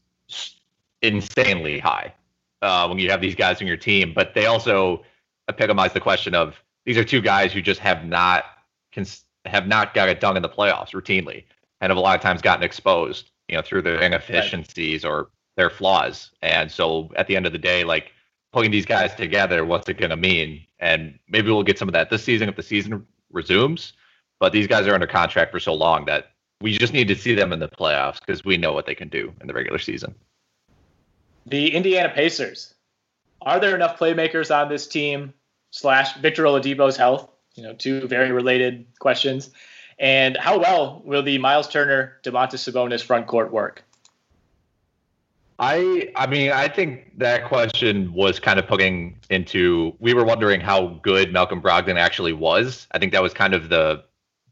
[1.02, 2.12] insanely high
[2.62, 5.02] uh, when you have these guys in your team, but they also
[5.48, 8.44] epitomize the question of these are two guys who just have not
[8.94, 11.44] cons- have not got it done in the playoffs routinely
[11.80, 15.70] and have a lot of times gotten exposed, you know, through their inefficiencies or their
[15.70, 16.30] flaws.
[16.42, 18.12] And so at the end of the day, like
[18.52, 20.64] putting these guys together, what's it going to mean?
[20.78, 23.92] And maybe we'll get some of that this season if the season resumes.
[24.38, 27.34] But these guys are under contract for so long that we just need to see
[27.34, 30.14] them in the playoffs because we know what they can do in the regular season.
[31.46, 32.74] The Indiana Pacers.
[33.42, 35.32] Are there enough playmakers on this team?
[35.70, 37.30] Slash Victor Oladipo's health.
[37.54, 39.50] You know, two very related questions.
[39.98, 43.84] And how well will the Miles Turner, Domantas Sabonis front court work?
[45.60, 50.58] I I mean I think that question was kind of putting into we were wondering
[50.58, 52.88] how good Malcolm Brogdon actually was.
[52.92, 54.02] I think that was kind of the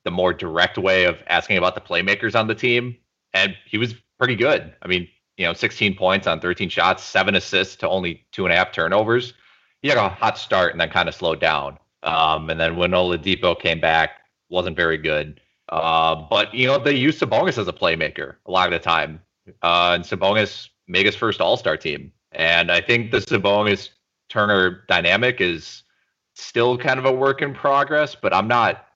[0.04, 2.94] the more direct way of asking about the playmakers on the team,
[3.32, 4.74] and he was pretty good.
[4.82, 8.52] I mean, you know, 16 points on 13 shots, seven assists to only two and
[8.52, 9.32] a half turnovers.
[9.80, 11.78] He had a hot start and then kind of slowed down.
[12.02, 14.10] Um, and then when Oladipo came back,
[14.50, 15.40] wasn't very good.
[15.70, 19.20] Uh, but you know, they used Sabonis as a playmaker a lot of the time.
[19.62, 22.12] Uh, and Sabonis make his first All Star team.
[22.32, 23.90] And I think the Sabonis
[24.28, 25.82] Turner dynamic is
[26.34, 28.86] still kind of a work in progress, but I'm not.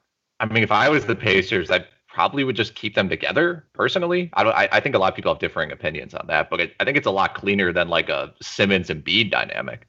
[0.40, 4.31] I mean, if I was the Pacers, I probably would just keep them together personally.
[4.35, 4.55] I don't.
[4.55, 6.96] I, I think a lot of people have differing opinions on that, but I think
[6.96, 9.87] it's a lot cleaner than like a Simmons and Embiid dynamic.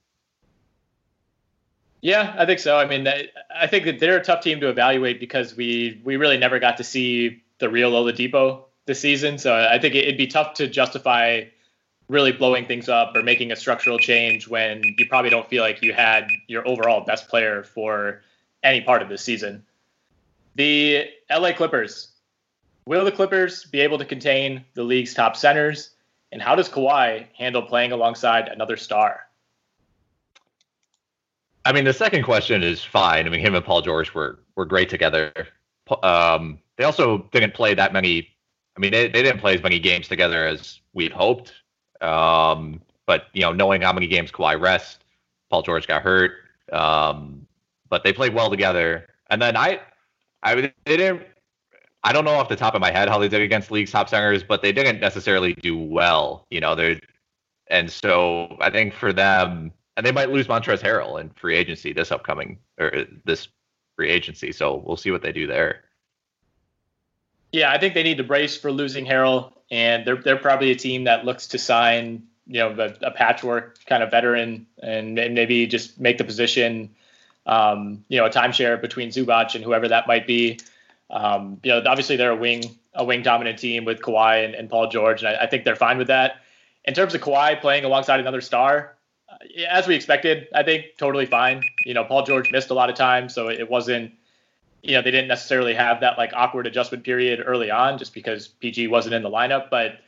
[2.02, 2.78] Yeah, I think so.
[2.78, 3.08] I mean,
[3.56, 6.78] I think that they're a tough team to evaluate because we we really never got
[6.78, 9.38] to see the real Oladipo this season.
[9.38, 11.44] So I think it'd be tough to justify
[12.10, 15.82] really blowing things up or making a structural change when you probably don't feel like
[15.82, 18.22] you had your overall best player for
[18.63, 19.63] any part of this season.
[20.56, 22.10] The LA Clippers.
[22.86, 25.92] Will the Clippers be able to contain the league's top centers?
[26.32, 29.22] And how does Kawhi handle playing alongside another star?
[31.66, 33.26] I mean, the second question is fine.
[33.26, 35.32] I mean, him and Paul George were were great together.
[36.02, 38.30] Um, they also didn't play that many.
[38.76, 41.54] I mean, they, they didn't play as many games together as we'd hoped.
[42.04, 45.04] Um, but you know, knowing how many games Kawhi rest,
[45.50, 46.34] Paul George got hurt.
[46.72, 47.48] Um,
[47.89, 49.08] but they played well together.
[49.30, 49.80] And then I,
[50.42, 51.24] I they didn't.
[52.06, 54.10] I don't know off the top of my head how they did against league's top
[54.10, 56.46] centers, but they didn't necessarily do well.
[56.50, 57.00] You know, they're
[57.68, 61.94] and so I think for them, and they might lose Montrezl Harrell in free agency
[61.94, 63.48] this upcoming or this
[63.96, 64.52] free agency.
[64.52, 65.86] So we'll see what they do there.
[67.52, 70.76] Yeah, I think they need to brace for losing Harrell and they're they're probably a
[70.76, 75.65] team that looks to sign you know a, a patchwork kind of veteran and, maybe
[75.67, 76.89] just make the position
[77.45, 80.60] um, you know a timeshare between Zubac and whoever that might be.
[81.10, 84.69] Um, you know, obviously they're a wing a wing dominant team with Kawhi and, and
[84.69, 86.38] Paul George, and I, I, think they're fine with that.
[86.86, 88.95] In terms of Kawhi playing alongside another star,
[89.30, 89.36] uh,
[89.69, 91.63] as we expected, I think totally fine.
[91.86, 94.13] You know, Paul George missed a lot of time, so it wasn't
[94.84, 98.48] you know, they didn't necessarily have that like awkward adjustment period early on just because
[98.48, 99.69] PG wasn't in the lineup.
[99.69, 100.00] But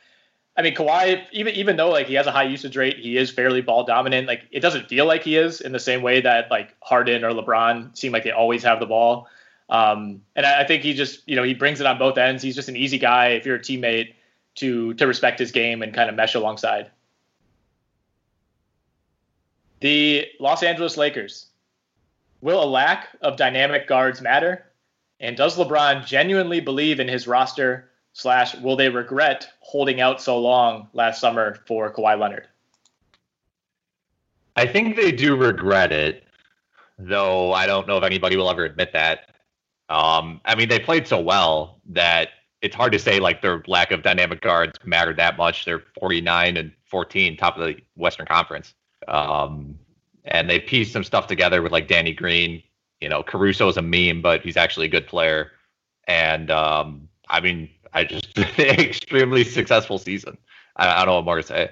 [0.57, 3.31] I mean, Kawhi, even even though like he has a high usage rate, he is
[3.31, 4.27] fairly ball dominant.
[4.27, 7.31] Like it doesn't feel like he is in the same way that like Harden or
[7.31, 9.27] LeBron seem like they always have the ball.
[9.69, 12.43] Um, and I, I think he just, you know, he brings it on both ends.
[12.43, 14.13] He's just an easy guy if you're a teammate
[14.55, 16.91] to to respect his game and kind of mesh alongside.
[19.79, 21.47] The Los Angeles Lakers.
[22.45, 24.65] Will a lack of dynamic guards matter?
[25.19, 27.89] And does LeBron genuinely believe in his roster?
[28.13, 32.47] Slash, will they regret holding out so long last summer for Kawhi Leonard?
[34.55, 36.23] I think they do regret it,
[36.99, 39.31] though I don't know if anybody will ever admit that.
[39.89, 42.29] Um, I mean, they played so well that
[42.61, 45.65] it's hard to say like their lack of dynamic guards mattered that much.
[45.65, 48.75] They're 49 and 14, top of the Western Conference.
[49.07, 49.79] Um,
[50.25, 52.61] and they pieced some stuff together with like Danny Green.
[53.01, 55.51] You know, Caruso is a meme, but he's actually a good player.
[56.07, 60.37] And um, I mean, I just extremely successful season.
[60.75, 61.71] I, I don't know what more to say.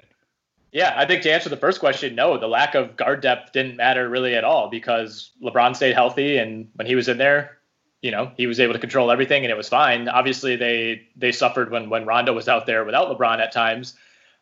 [0.71, 3.75] Yeah, I think to answer the first question, no, the lack of guard depth didn't
[3.75, 7.59] matter really at all because LeBron stayed healthy, and when he was in there,
[8.01, 10.09] you know, he was able to control everything, and it was fine.
[10.09, 13.95] Obviously, they they suffered when when Rondo was out there without LeBron at times.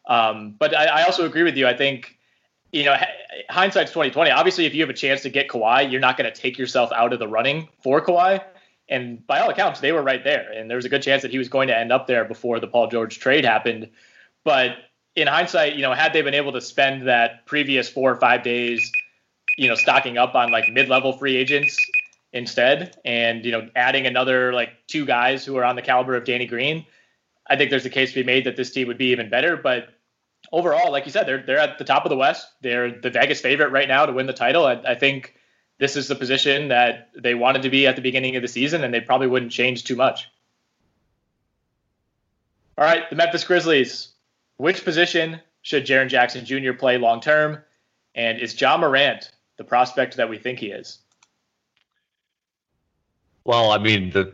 [0.07, 1.67] Um, but I, I also agree with you.
[1.67, 2.17] I think
[2.71, 2.95] you know,
[3.49, 4.31] hindsight's twenty twenty.
[4.31, 6.91] Obviously, if you have a chance to get Kawhi, you're not going to take yourself
[6.91, 8.43] out of the running for Kawhi.
[8.89, 11.31] And by all accounts, they were right there, and there was a good chance that
[11.31, 13.89] he was going to end up there before the Paul George trade happened.
[14.43, 14.71] But
[15.15, 18.43] in hindsight, you know, had they been able to spend that previous four or five
[18.43, 18.91] days,
[19.57, 21.77] you know, stocking up on like mid-level free agents
[22.33, 26.25] instead, and you know, adding another like two guys who are on the caliber of
[26.25, 26.85] Danny Green,
[27.47, 29.55] I think there's a case to be made that this team would be even better.
[29.55, 29.89] But
[30.51, 32.47] overall, like you said, they're they're at the top of the West.
[32.61, 34.65] They're the Vegas favorite right now to win the title.
[34.65, 35.35] I, I think
[35.77, 38.83] this is the position that they wanted to be at the beginning of the season,
[38.83, 40.29] and they probably wouldn't change too much.
[42.77, 44.09] All right, the Memphis Grizzlies.
[44.57, 46.73] Which position should Jaren Jackson Jr.
[46.73, 47.63] play long term?
[48.13, 50.99] And is Ja Morant the prospect that we think he is?
[53.43, 54.33] Well, I mean, the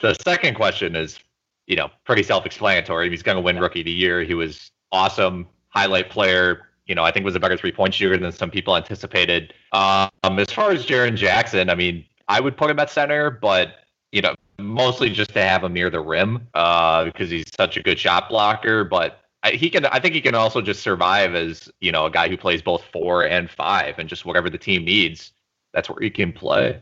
[0.00, 1.18] the second question is,
[1.66, 3.10] you know, pretty self-explanatory.
[3.10, 4.22] He's going to win Rookie of the Year.
[4.22, 6.66] He was awesome, highlight player.
[6.86, 9.52] You know, I think was a better three-point shooter than some people anticipated.
[9.72, 13.74] Um, as far as Jaren Jackson, I mean, I would put him at center, but
[14.12, 17.82] you know, mostly just to have him near the rim uh, because he's such a
[17.82, 18.84] good shot blocker.
[18.84, 22.10] But I, he can, I think he can also just survive as you know a
[22.10, 25.32] guy who plays both four and five, and just whatever the team needs,
[25.72, 26.80] that's where he can play.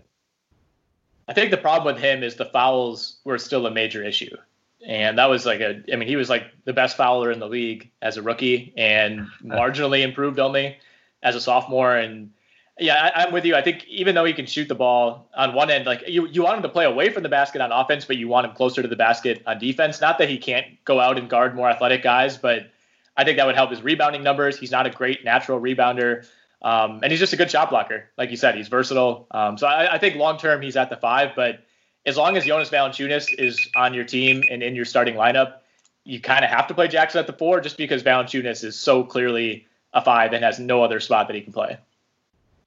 [1.28, 4.36] I think the problem with him is the fouls were still a major issue.
[4.84, 7.48] And that was like a, I mean, he was like the best fouler in the
[7.48, 10.76] league as a rookie and marginally improved only
[11.22, 11.96] as a sophomore.
[11.96, 12.30] And
[12.78, 13.56] yeah, I, am with you.
[13.56, 16.42] I think even though he can shoot the ball on one end, like you, you
[16.42, 18.82] want him to play away from the basket on offense, but you want him closer
[18.82, 20.00] to the basket on defense.
[20.00, 22.70] Not that he can't go out and guard more athletic guys, but
[23.16, 24.58] I think that would help his rebounding numbers.
[24.58, 26.26] He's not a great natural rebounder.
[26.62, 28.10] Um, and he's just a good shot blocker.
[28.18, 29.26] Like you said, he's versatile.
[29.30, 31.60] Um, so I, I think long term he's at the five, but
[32.06, 35.56] as long as Jonas Valanciunas is on your team and in your starting lineup,
[36.04, 39.02] you kind of have to play Jackson at the four just because Valanciunas is so
[39.02, 41.76] clearly a five and has no other spot that he can play.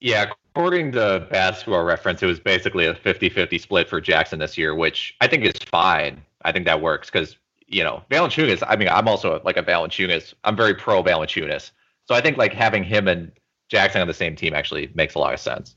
[0.02, 4.76] Yeah, according to basketball reference, it was basically a 50-50 split for Jackson this year,
[4.76, 6.22] which I think is fine.
[6.44, 7.38] I think that works because,
[7.68, 10.34] you know, Valanciunas, I mean, I'm also like a Valanciunas.
[10.44, 11.72] I'm very pro Valanciunas.
[12.08, 13.32] So I think like having him and
[13.70, 15.76] Jackson on the same team actually makes a lot of sense.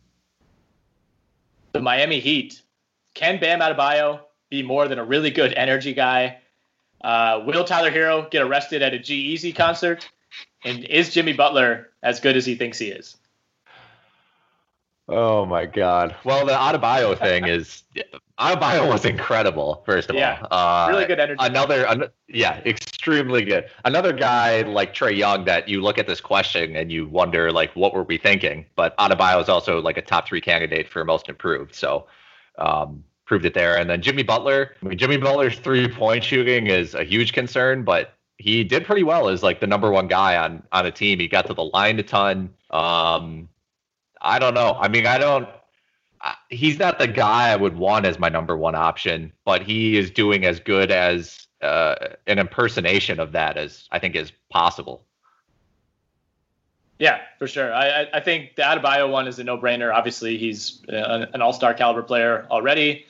[1.73, 2.63] The Miami Heat.
[3.15, 6.39] Can Bam Adebayo be more than a really good energy guy?
[7.03, 10.09] Uh, will Tyler Herro get arrested at a G-Eazy concert?
[10.65, 13.17] And is Jimmy Butler as good as he thinks he is?
[15.09, 16.15] Oh my God!
[16.25, 17.83] Well, the Adebayo thing is
[18.39, 19.83] Adebayo was incredible.
[19.87, 21.39] First of yeah, all, uh, really good energy.
[21.39, 23.67] Another, an, yeah, extremely good.
[23.85, 27.75] Another guy like Trae Young that you look at this question and you wonder like,
[27.77, 28.65] what were we thinking?
[28.75, 31.75] But Adebayo is also like a top three candidate for most improved.
[31.75, 32.07] So,
[32.59, 33.79] um, proved it there.
[33.79, 34.75] And then Jimmy Butler.
[34.83, 39.05] I mean, Jimmy Butler's three point shooting is a huge concern, but he did pretty
[39.05, 41.19] well as like the number one guy on on a team.
[41.21, 42.51] He got to the line a ton.
[42.71, 43.49] Um,
[44.21, 44.77] I don't know.
[44.81, 45.49] I mean, I don't.
[46.51, 50.11] He's not the guy I would want as my number one option, but he is
[50.11, 51.95] doing as good as uh,
[52.27, 55.05] an impersonation of that as I think is possible.
[57.03, 57.75] Yeah, for sure.
[57.75, 59.93] I, I think the Adebayo one is a no-brainer.
[59.93, 63.07] Obviously, he's an all-star caliber player already.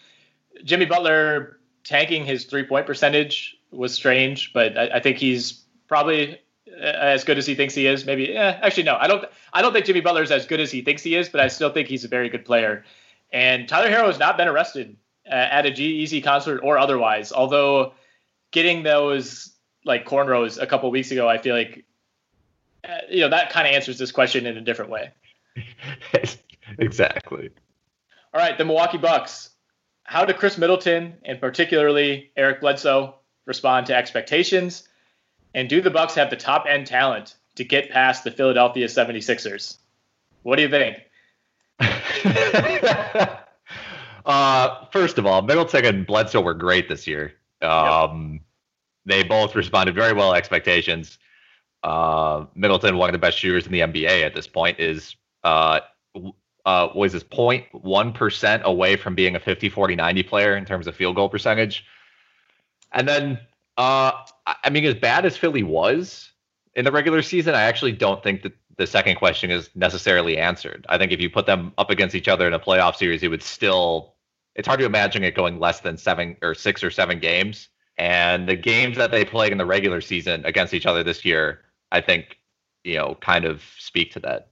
[0.65, 6.41] Jimmy Butler tanking his three-point percentage was strange, but I, I think he's probably
[6.81, 8.07] as good as he thinks he is.
[8.07, 9.27] Maybe eh, actually no, I don't.
[9.53, 11.49] I don't think Jimmy Butler is as good as he thinks he is, but I
[11.49, 12.87] still think he's a very good player.
[13.31, 17.31] And Tyler Herro has not been arrested uh, at a G-Eazy concert or otherwise.
[17.31, 17.93] Although
[18.53, 19.53] getting those
[19.85, 21.85] like cornrows a couple weeks ago, I feel like
[22.89, 25.11] uh, you know that kind of answers this question in a different way.
[26.79, 27.51] exactly.
[28.35, 29.51] All right, the Milwaukee Bucks.
[30.05, 33.15] How did Khris Middleton and particularly Eric Bledsoe
[33.47, 34.89] respond to expectations?
[35.55, 39.77] And do the Bucks have the top end talent to get past the Philadelphia 76ers?
[40.43, 40.99] What do you think?
[44.27, 47.35] uh, first of all, Middleton and Bledsoe were great this year.
[47.61, 48.43] Um, yep.
[49.05, 51.19] They both responded very well to expectations.
[51.83, 55.81] Uh, Middleton, one of the best shooters in the NBA at this point, is uh,
[56.65, 60.95] uh, was his 0.1% away from being a 50 40 90 player in terms of
[60.95, 61.85] field goal percentage.
[62.93, 63.41] And then
[63.77, 64.13] uh,
[64.47, 66.31] I mean, as bad as Philly was
[66.75, 70.87] in the regular season, I actually don't think that the second question is necessarily answered.
[70.89, 73.29] I think if you put them up against each other in a playoff series, it
[73.29, 74.15] would still.
[74.55, 77.69] It's hard to imagine it going less than seven or six or seven games.
[77.97, 81.61] And the games that they played in the regular season against each other this year,
[81.93, 82.39] I think,
[82.83, 84.49] you know, kind of speak to that.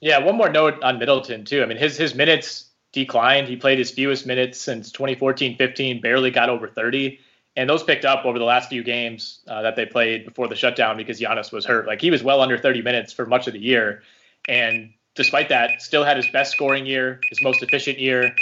[0.00, 1.62] Yeah, one more note on Middleton too.
[1.62, 3.48] I mean, his his minutes declined.
[3.48, 7.18] He played his fewest minutes since 2014-15, barely got over 30
[7.56, 10.54] and those picked up over the last few games uh, that they played before the
[10.54, 11.86] shutdown because Giannis was hurt.
[11.86, 14.02] Like he was well under 30 minutes for much of the year,
[14.46, 18.34] and despite that, still had his best scoring year, his most efficient year.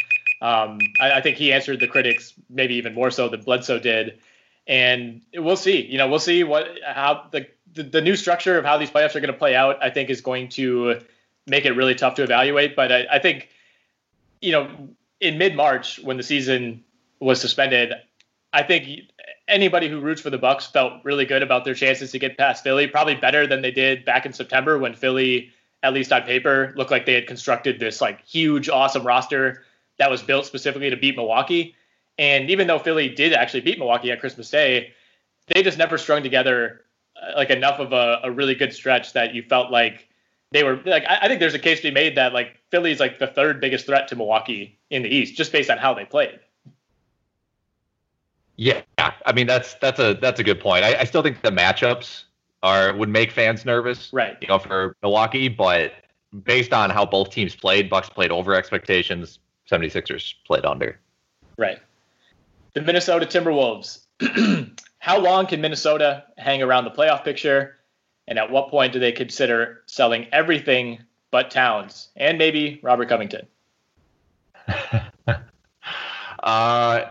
[0.43, 4.19] Um, I, I, think he answered the critics maybe even more so than Bledsoe did.
[4.67, 5.85] And we'll see.
[5.85, 9.15] You know, we'll see what how the the, the new structure of how these playoffs
[9.15, 9.83] are going to play out.
[9.83, 11.01] I think is going to
[11.47, 12.77] make it really tough to evaluate.
[12.77, 13.49] But I, I think,
[14.41, 14.89] you know,
[15.21, 16.83] in mid March when the season
[17.21, 17.93] was suspended,
[18.53, 19.01] I think
[19.49, 22.63] anybody who roots for the Bucks felt really good about their chances to get past
[22.63, 25.51] Philly, probably better than they did back in September when Philly,
[25.83, 29.65] at least on paper, looked like they had constructed this like huge, awesome roster
[29.99, 31.75] that was built specifically to beat Milwaukee.
[32.19, 34.93] And even though Philly did actually beat Milwaukee on Christmas Day,
[35.49, 36.83] they just never strung together
[37.21, 40.09] uh, like enough of a, a really good stretch that you felt like
[40.53, 43.01] they were like I, I think there's a case to be made that like Philly's
[43.01, 46.05] like the third biggest threat to Milwaukee in the East just based on how they
[46.05, 46.39] played.
[48.57, 50.85] Yeah, I mean that's that's a that's a good point.
[50.85, 52.25] I, I still think the matchups
[52.63, 54.37] are would make fans nervous, right?
[54.41, 55.93] You know, for Milwaukee, but
[56.45, 59.39] based on how both teams played, Bucks played over expectations,
[59.71, 60.99] 76ers played under.
[61.57, 61.79] Right.
[62.75, 64.01] The Minnesota Timberwolves.
[64.99, 67.77] how long can Minnesota hang around the playoff picture?
[68.27, 71.01] And at what point do they consider selling everything
[71.31, 73.47] but Towns and maybe Robert Covington?
[76.43, 77.05] uh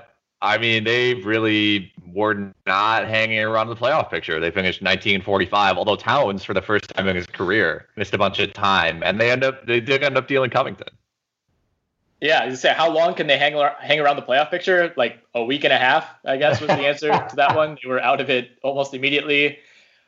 [0.43, 4.41] I mean, they really were not hanging around the playoff picture.
[4.41, 8.39] They finished 1945, although Towns, for the first time in his career, missed a bunch
[8.39, 10.89] of time, and they end up they did end up dealing Covington.
[12.23, 14.93] Yeah, you say how long can they hang hang around the playoff picture?
[14.95, 17.77] Like a week and a half, I guess was the answer to that one.
[17.83, 19.59] They were out of it almost immediately.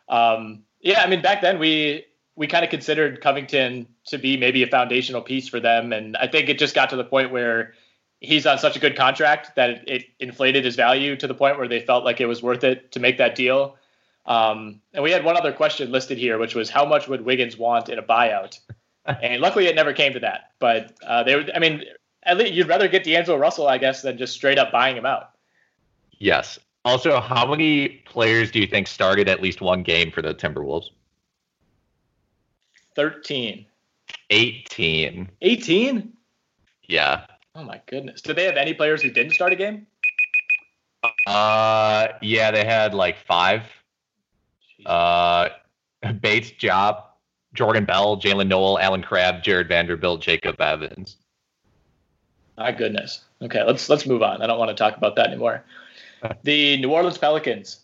[0.08, 2.06] Um, yeah, I mean back then we
[2.38, 6.28] we kind of considered Covington to be maybe a foundational piece for them, and I
[6.28, 7.74] think it just got to the point where
[8.22, 11.58] he's on such a good contract that it, it, inflated his value to the point
[11.58, 13.76] where they felt like it was worth it to make that deal.
[14.26, 17.58] Um, and we had one other question listed here, which was how much would Wiggins
[17.58, 18.58] want in a buyout?
[19.06, 20.52] and luckily, it never came to that.
[20.60, 21.84] But uh, they, would, I mean,
[22.26, 25.06] at least you'd rather get D'Angelo Russell, I guess, than just straight up buying him
[25.06, 25.32] out.
[26.18, 26.60] Yes.
[26.84, 30.90] Also, how many players do you think started at least one game for the Timberwolves?
[32.96, 33.66] 13.
[34.30, 35.30] 18.
[35.42, 36.14] 18?
[36.88, 37.26] Yeah.
[37.56, 38.22] Oh my goodness.
[38.22, 39.88] Did they have any players who didn't start a game?
[41.28, 43.64] Uh, yeah, they had like five.
[44.86, 45.50] Uh,
[46.22, 47.04] Bates-Diop,
[47.54, 51.18] Jordan Bell, Jaylen Nowell, Allen Crabbe, Jarred Vanderbilt, Jacob Evans.
[52.58, 53.22] My goodness.
[53.42, 54.42] Okay, let's let's move on.
[54.42, 55.64] I don't want to talk about that anymore.
[56.44, 57.82] The New Orleans Pelicans.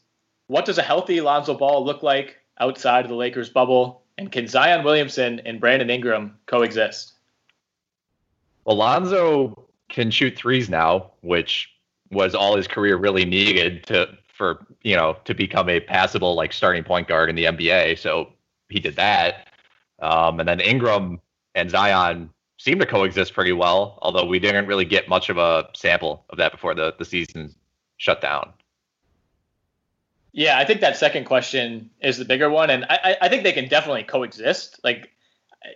[0.47, 4.01] What does a healthy Lonzo Ball look like outside of the Lakers bubble?
[4.17, 7.13] And can Zion Williamson and Brandon Ingram coexist?
[8.65, 11.69] Lonzo can shoot threes now, which
[12.09, 16.51] was all his career really needed to for you know to become a passable like
[16.53, 17.99] starting point guard in the NBA.
[17.99, 18.34] So
[18.69, 19.49] he did that,
[19.99, 21.22] um, and then Ingram
[21.53, 22.32] and Zion
[22.62, 26.38] seemed to coexist pretty well, although we didn't really get much of a sample of
[26.38, 27.55] that before the the season
[27.97, 28.53] shut down.
[30.32, 33.51] Yeah, I think that second question is the bigger one, and I, I think they
[33.51, 34.80] can definitely coexist.
[34.84, 35.09] Like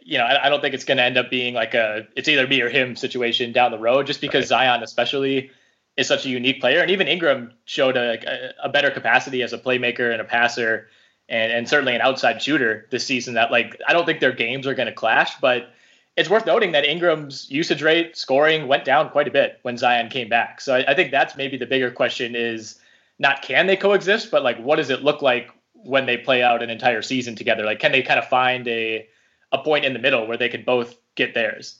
[0.01, 2.27] you know, I, I don't think it's going to end up being like a it's
[2.29, 4.67] either me or him situation down the road, just because right.
[4.67, 5.49] Zion, especially,
[5.97, 9.57] is such a unique player, and even Ingram showed a, a, better capacity as a
[9.57, 10.87] playmaker and a passer,
[11.27, 13.33] and and certainly an outside shooter this season.
[13.33, 15.73] That like I don't think their games are going to clash, but
[16.15, 20.09] it's worth noting that Ingram's usage rate, scoring went down quite a bit when Zion
[20.09, 20.61] came back.
[20.61, 22.79] So I, I think that's maybe the bigger question is
[23.19, 26.63] not can they coexist, but like what does it look like when they play out
[26.63, 27.65] an entire season together?
[27.65, 29.07] Like can they kind of find a
[29.51, 31.79] a point in the middle where they could both get theirs.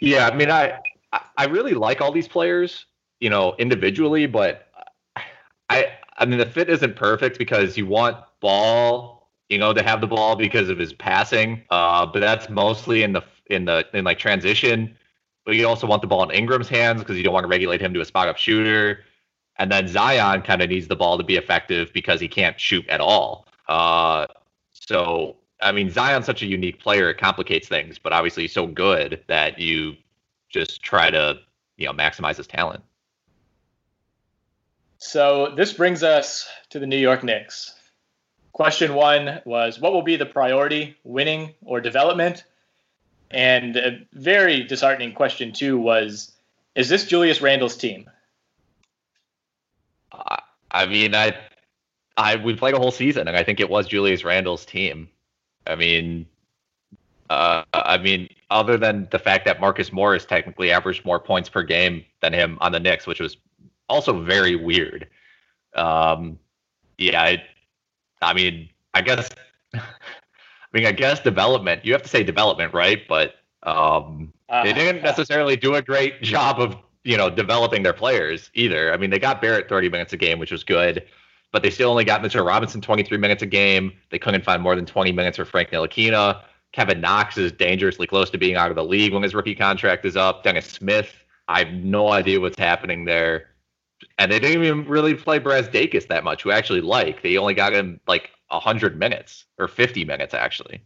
[0.00, 0.78] Yeah, I mean, I
[1.36, 2.86] I really like all these players,
[3.20, 4.68] you know, individually, but
[5.70, 9.17] I I mean the fit isn't perfect because you want ball,
[9.48, 13.12] you know, to have the ball because of his passing, uh, but that's mostly in
[13.12, 14.96] the in the in like transition.
[15.44, 17.80] But you also want the ball in Ingram's hands because you don't want to regulate
[17.80, 19.04] him to a spot up shooter.
[19.56, 22.86] And then Zion kind of needs the ball to be effective because he can't shoot
[22.88, 23.46] at all.
[23.66, 24.26] Uh,
[24.72, 27.98] so I mean, Zion's such a unique player; it complicates things.
[27.98, 29.96] But obviously, he's so good that you
[30.48, 31.38] just try to,
[31.76, 32.82] you know, maximize his talent.
[34.98, 37.74] So this brings us to the New York Knicks.
[38.52, 42.44] Question one was, what will be the priority, winning or development?
[43.30, 46.32] And a very disheartening question two was,
[46.74, 48.10] is this Julius Randle's team?
[50.70, 51.36] I mean, I,
[52.16, 55.08] I we played a whole season, and I think it was Julius Randle's team.
[55.66, 56.26] I mean,
[57.30, 61.62] uh, I mean, other than the fact that Marcus Morris technically averaged more points per
[61.62, 63.36] game than him on the Knicks, which was
[63.88, 65.08] also very weird.
[65.74, 66.38] Um,
[66.96, 67.42] yeah, I,
[68.22, 69.28] I mean, I guess,
[69.74, 69.80] I
[70.72, 71.84] mean, I guess development.
[71.84, 73.02] You have to say development, right?
[73.08, 76.76] But um, uh, they didn't necessarily do a great job of
[77.08, 78.92] you know, developing their players either.
[78.92, 81.06] I mean, they got Barrett 30 minutes a game, which was good,
[81.52, 83.92] but they still only got Mitchell Robinson 23 minutes a game.
[84.10, 86.42] They couldn't find more than 20 minutes for Frank Ntilikina.
[86.72, 90.04] Kevin Knox is dangerously close to being out of the league when his rookie contract
[90.04, 90.44] is up.
[90.44, 93.47] Dennis Smith, I have no idea what's happening there.
[94.18, 97.22] And they didn't even really play Brad Brazdeikis that much, who I actually like.
[97.22, 100.80] They only got him like 100 minutes or 50 minutes, actually.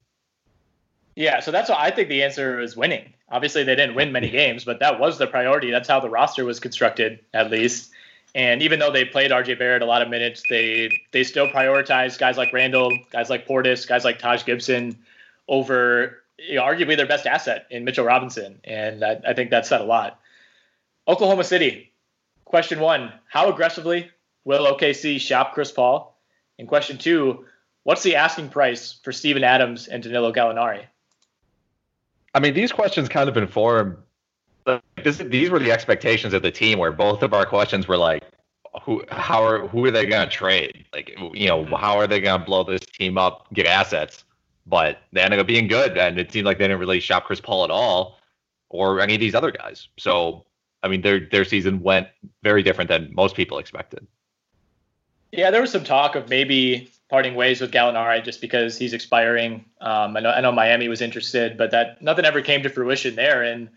[1.17, 3.13] Yeah, so that's what I think the answer is winning.
[3.31, 5.71] Obviously, they didn't win many games, but that was the priority.
[5.71, 7.91] That's how the roster was constructed, at least.
[8.35, 12.19] And even though they played RJ Barrett a lot of minutes, they they still prioritized
[12.19, 14.99] guys like Randle, guys like Portis, guys like Taj Gibson
[15.49, 18.59] over you know, arguably their best asset in Mitchell Robinson.
[18.65, 20.19] And I, I think that said a lot.
[21.07, 21.92] Oklahoma City,
[22.53, 24.11] question one How aggressively
[24.45, 26.21] will OKC shop Chris Paul?
[26.59, 27.47] And question two
[27.85, 30.85] What's the asking price for Steven Adams and Danilo Gallinari?
[32.35, 34.05] I mean, these questions kind of inform.
[35.03, 38.23] This, these were the expectations of the team, where both of our questions were like,
[38.83, 40.85] "Who, how are, who are they going to trade?
[40.93, 44.25] Like, you know, how are they going to blow this team up, get assets?"
[44.67, 47.41] But they ended up being good, and it seemed like they didn't really shop Chris
[47.41, 48.19] Paul at all,
[48.69, 49.89] or any of these other guys.
[49.99, 50.45] So,
[50.83, 52.09] I mean, their their season went
[52.43, 54.07] very different than most people expected.
[55.31, 59.65] Yeah, there was some talk of maybe parting ways with Gallinari just because he's expiring.
[59.81, 63.15] Um, I know I know Miami was interested, but that nothing ever came to fruition
[63.15, 63.43] there.
[63.43, 63.69] And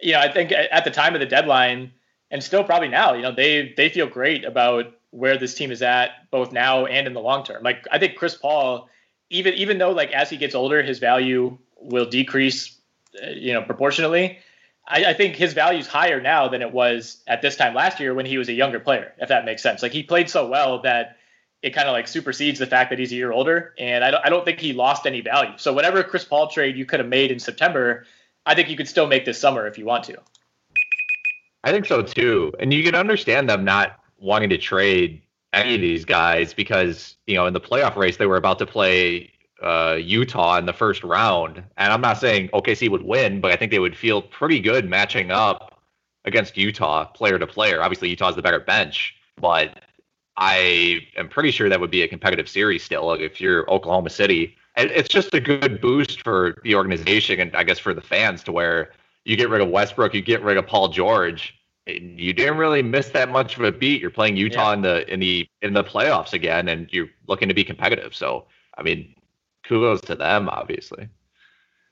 [0.00, 1.92] you know, I think at the time of the deadline,
[2.30, 5.82] and still probably now, you know, they they feel great about where this team is
[5.82, 7.62] at, both now and in the long term.
[7.62, 8.88] Like I think Chris Paul,
[9.30, 12.78] even even though like as he gets older, his value will decrease,
[13.22, 14.38] uh, you know, proportionately.
[14.88, 18.00] I, I think his value is higher now than it was at this time last
[18.00, 19.12] year when he was a younger player.
[19.18, 21.16] If that makes sense, like he played so well that
[21.62, 23.74] it kind of like supersedes the fact that he's a year older.
[23.78, 25.52] And I don't, I don't think he lost any value.
[25.56, 28.06] So whatever Chris Paul trade you could have made in September,
[28.46, 30.18] I think you could still make this summer if you want to.
[31.64, 32.52] I think so too.
[32.58, 35.20] And you can understand them not wanting to trade
[35.52, 38.66] any of these guys because, you know, in the playoff race, they were about to
[38.66, 39.32] play
[39.62, 41.62] uh, Utah in the first round.
[41.76, 44.88] And I'm not saying OKC would win, but I think they would feel pretty good
[44.88, 45.80] matching up
[46.24, 47.82] against Utah player to player.
[47.82, 49.80] Obviously, Utah's the better bench, but
[50.36, 54.56] I am pretty sure that would be a competitive series still if you're Oklahoma City.
[54.76, 58.52] It's just a good boost for the organization and I guess for the fans to
[58.52, 58.92] where
[59.24, 61.54] you get rid of Westbrook, you get rid of Paul George.
[61.86, 64.00] You didn't really miss that much of a beat.
[64.00, 64.74] You're playing Utah yeah.
[64.74, 68.14] in the in the in the playoffs again, and you're looking to be competitive.
[68.14, 68.46] So,
[68.76, 69.14] I mean,
[69.68, 71.08] kudos to them, obviously.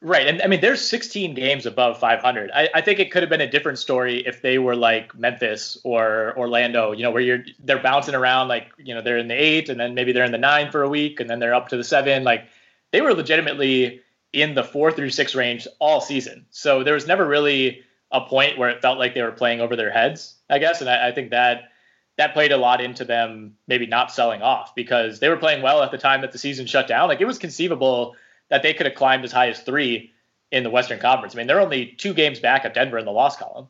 [0.03, 0.27] Right.
[0.27, 2.51] And I mean, there's 16 games above 500.
[2.53, 5.79] I, I think it could have been a different story if they were like Memphis
[5.85, 9.35] or Orlando, you know, where you're they're bouncing around like, you know, they're in the
[9.35, 11.69] eight and then maybe they're in the nine for a week and then they're up
[11.71, 12.25] to the seven.
[12.25, 12.47] Like
[12.93, 14.03] they were legitimately
[14.35, 16.45] in the four through six range all season.
[16.51, 19.77] So there was never really a point where it felt like they were playing over
[19.77, 20.83] their heads, I guess.
[20.83, 21.71] And I, I think that
[22.17, 25.83] that played a lot into them maybe not selling off because they were playing well
[25.83, 27.09] at the time that the season shut down.
[27.09, 28.17] Like it was conceivable
[28.49, 30.13] that they could have climbed as high as three
[30.51, 31.35] in the Western Conference.
[31.35, 33.69] I mean, they're only two games back of Denver in the loss column.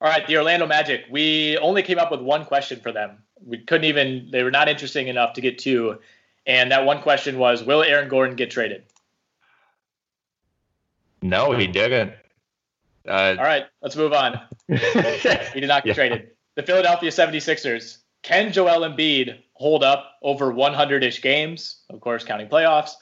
[0.00, 1.04] All right, the Orlando Magic.
[1.10, 3.18] We only came up with one question for them.
[3.46, 5.98] We couldn't even, they were not interesting enough to get two.
[6.44, 8.82] And that one question was Will Aaron Gordon get traded?
[11.20, 12.14] No, he didn't.
[13.06, 14.40] Uh, All right, let's move on.
[14.68, 15.94] he did not get yeah.
[15.94, 16.30] traded.
[16.54, 17.98] The Philadelphia 76ers.
[18.22, 22.92] Can Joel Embiid hold up over 100 ish games, of course, counting playoffs?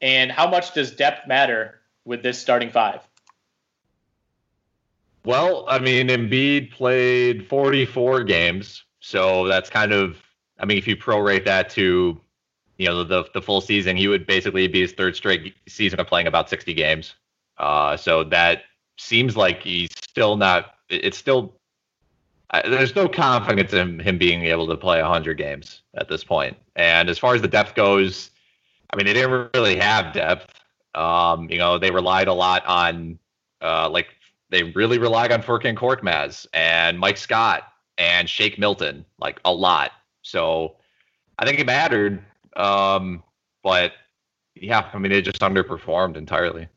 [0.00, 3.00] And how much does depth matter with this starting five?
[5.24, 8.84] Well, I mean, Embiid played 44 games.
[9.00, 10.16] So that's kind of,
[10.58, 12.20] I mean, if you prorate that to,
[12.76, 16.06] you know, the, the full season, he would basically be his third straight season of
[16.06, 17.14] playing about 60 games.
[17.58, 18.62] Uh, so that
[18.98, 21.58] seems like he's still not, it's still
[22.64, 26.56] there's no confidence in him being able to play 100 games at this point.
[26.76, 28.30] And as far as the depth goes,
[28.90, 30.54] I mean, they didn't really have depth.
[30.94, 33.18] Um, you know, they relied a lot on,
[33.60, 34.08] uh, like,
[34.50, 37.64] they really relied on Furkan Korkmaz and Mike Scott
[37.98, 39.92] and Shake Milton, like, a lot.
[40.22, 40.76] So
[41.38, 42.24] I think it mattered.
[42.56, 43.22] Um,
[43.62, 43.92] but
[44.54, 46.68] yeah, I mean, it just underperformed entirely.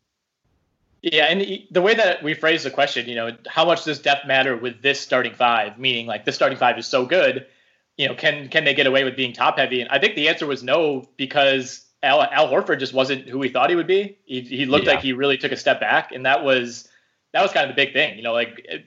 [1.02, 4.28] Yeah, and the way that we phrase the question, you know, how much does depth
[4.28, 5.80] matter with this starting five?
[5.80, 7.47] Meaning, like this starting five is so good,
[7.97, 9.82] you know, can can they get away with being top heavy?
[9.82, 13.49] And I think the answer was no because Al, Al Horford just wasn't who we
[13.49, 14.18] thought he would be.
[14.26, 14.93] He, he looked yeah.
[14.93, 16.88] like he really took a step back, and that was
[17.34, 18.18] that was kind of the big thing.
[18.18, 18.86] You know, like it,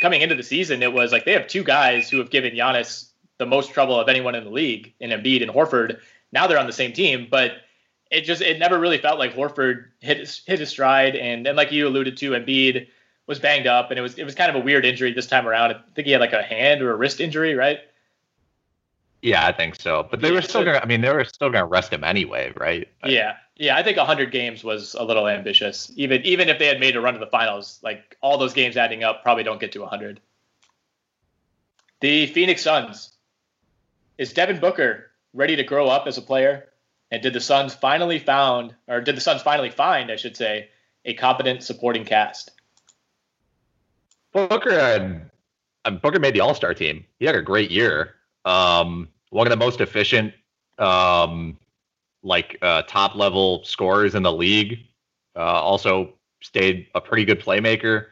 [0.00, 3.10] coming into the season, it was like they have two guys who have given Giannis
[3.38, 6.00] the most trouble of anyone in the league in Embiid and Horford.
[6.32, 7.52] Now they're on the same team, but
[8.10, 11.56] it just it never really felt like Horford hit his, hit his stride, and and
[11.56, 12.88] like you alluded to, Embiid
[13.26, 15.46] was banged up, and it was it was kind of a weird injury this time
[15.46, 15.72] around.
[15.72, 17.80] I think he had like a hand or a wrist injury, right?
[19.22, 20.06] Yeah, I think so.
[20.08, 20.78] But they were still gonna.
[20.78, 22.88] I mean, they were still gonna rest him anyway, right?
[23.04, 23.76] Yeah, yeah.
[23.76, 25.90] I think 100 games was a little ambitious.
[25.96, 28.76] Even even if they had made a run to the finals, like all those games
[28.76, 30.20] adding up, probably don't get to 100.
[32.00, 33.12] The Phoenix Suns.
[34.18, 36.68] Is Devin Booker ready to grow up as a player?
[37.10, 40.68] And did the Suns finally found, or did the Suns finally find, I should say,
[41.04, 42.50] a competent supporting cast?
[44.32, 45.30] Booker and
[45.84, 47.04] uh, Booker made the All Star team.
[47.18, 48.14] He had a great year.
[48.44, 50.34] Um, one of the most efficient,
[50.78, 51.56] um,
[52.22, 54.80] like uh, top level scorers in the league.
[55.36, 58.06] Uh, also stayed a pretty good playmaker.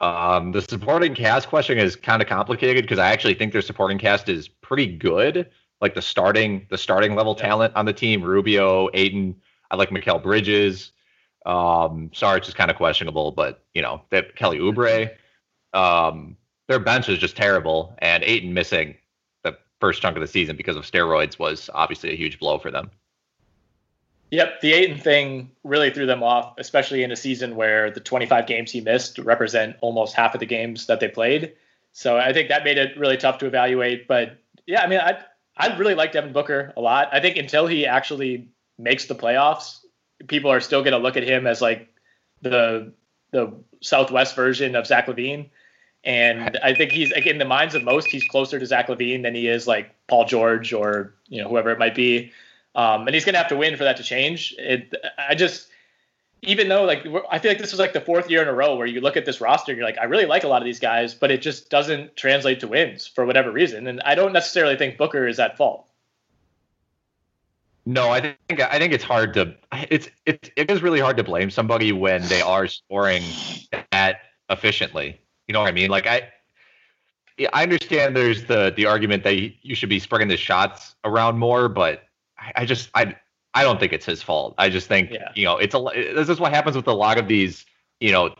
[0.00, 3.98] Um, the supporting cast question is kind of complicated because I actually think their supporting
[3.98, 5.50] cast is pretty good.
[5.80, 7.46] Like the starting the starting level yeah.
[7.46, 9.36] talent on the team, Rubio, Ayton,
[9.70, 10.92] I like Mikal Bridges.
[11.46, 15.10] Um, Sarge is kind of questionable, but you know, that Kelly Oubre.
[15.72, 18.96] Um, their bench is just terrible, and Ayton missing
[19.42, 22.70] the first chunk of the season because of steroids was obviously a huge blow for
[22.70, 22.90] them.
[24.30, 28.46] Yep, the Ayton thing really threw them off, especially in a season where the 25
[28.46, 31.54] games he missed represent almost half of the games that they played.
[31.92, 34.06] So I think that made it really tough to evaluate.
[34.06, 35.18] But yeah, I mean, I
[35.58, 37.08] I really like Devin Booker a lot.
[37.12, 38.48] I think until he actually
[38.78, 39.80] makes the playoffs,
[40.28, 41.88] people are still going to look at him as like
[42.42, 42.92] the
[43.30, 45.50] the Southwest version of Zach LaVine.
[46.04, 49.22] And I think he's like in the minds of most, he's closer to Zach LaVine
[49.22, 52.32] than he is like Paul George or you know whoever it might be.
[52.74, 54.54] Um, and he's going to have to win for that to change.
[54.56, 55.68] It, I just,
[56.42, 58.76] even though like I feel like this was like the fourth year in a row
[58.76, 60.66] where you look at this roster and you're like, I really like a lot of
[60.66, 63.86] these guys, but it just doesn't translate to wins for whatever reason.
[63.86, 65.86] And I don't necessarily think Booker is at fault.
[67.86, 69.54] No, I think I think it's hard to
[69.90, 73.22] it's it, it is really hard to blame somebody when they are scoring
[73.90, 74.20] that
[74.50, 75.18] efficiently.
[75.46, 75.90] You know what I mean?
[75.90, 76.28] Like I
[77.52, 81.68] I understand there's the the argument that you should be spreading the shots around more,
[81.68, 82.04] but
[82.54, 83.16] I just I
[83.58, 84.54] I don't think it's his fault.
[84.56, 85.32] I just think yeah.
[85.34, 85.80] you know it's a
[86.14, 87.66] this is what happens with a lot of these
[87.98, 88.32] you know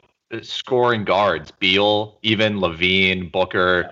[0.43, 3.91] scoring guards, Beal, even LaVine, Booker,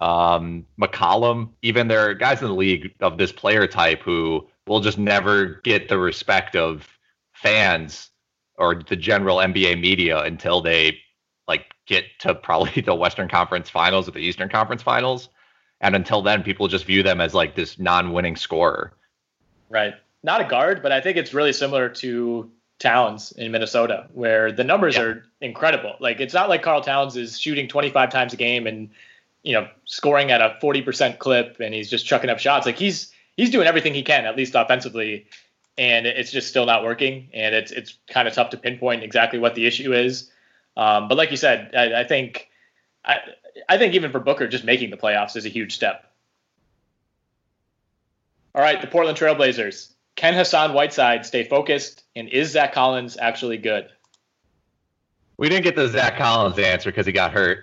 [0.00, 1.48] um, McCollum.
[1.62, 5.60] Even there are guys in the league of this player type who will just never
[5.64, 6.86] get the respect of
[7.32, 8.10] fans
[8.56, 10.96] or the general NBA media until they
[11.48, 15.28] like get to probably the Western Conference Finals or the Eastern Conference Finals.
[15.80, 18.92] And until then, people just view them as like this non-winning scorer.
[19.70, 19.94] Right.
[20.22, 24.64] Not a guard, but I think it's really similar to Towns in Minnesota, where the
[24.64, 25.02] numbers yeah.
[25.02, 25.94] are incredible.
[26.00, 28.90] Like it's not like Karl Towns is shooting 25 times a game and
[29.42, 32.66] you know scoring at a 40% clip and he's just chucking up shots.
[32.66, 35.26] Like he's he's doing everything he can, at least offensively,
[35.76, 37.28] and it's just still not working.
[37.32, 40.30] And it's it's kind of tough to pinpoint exactly what the issue is.
[40.76, 42.48] Um, but like you said, I, I think
[43.04, 43.18] I
[43.68, 46.12] I think even for Booker, just making the playoffs is a huge step.
[48.54, 49.92] All right, the Portland Trailblazers.
[50.18, 52.02] Can Hassan Whiteside stay focused?
[52.16, 53.88] And is Zach Collins actually good?
[55.36, 57.62] We didn't get the Zach Collins answer because he got hurt.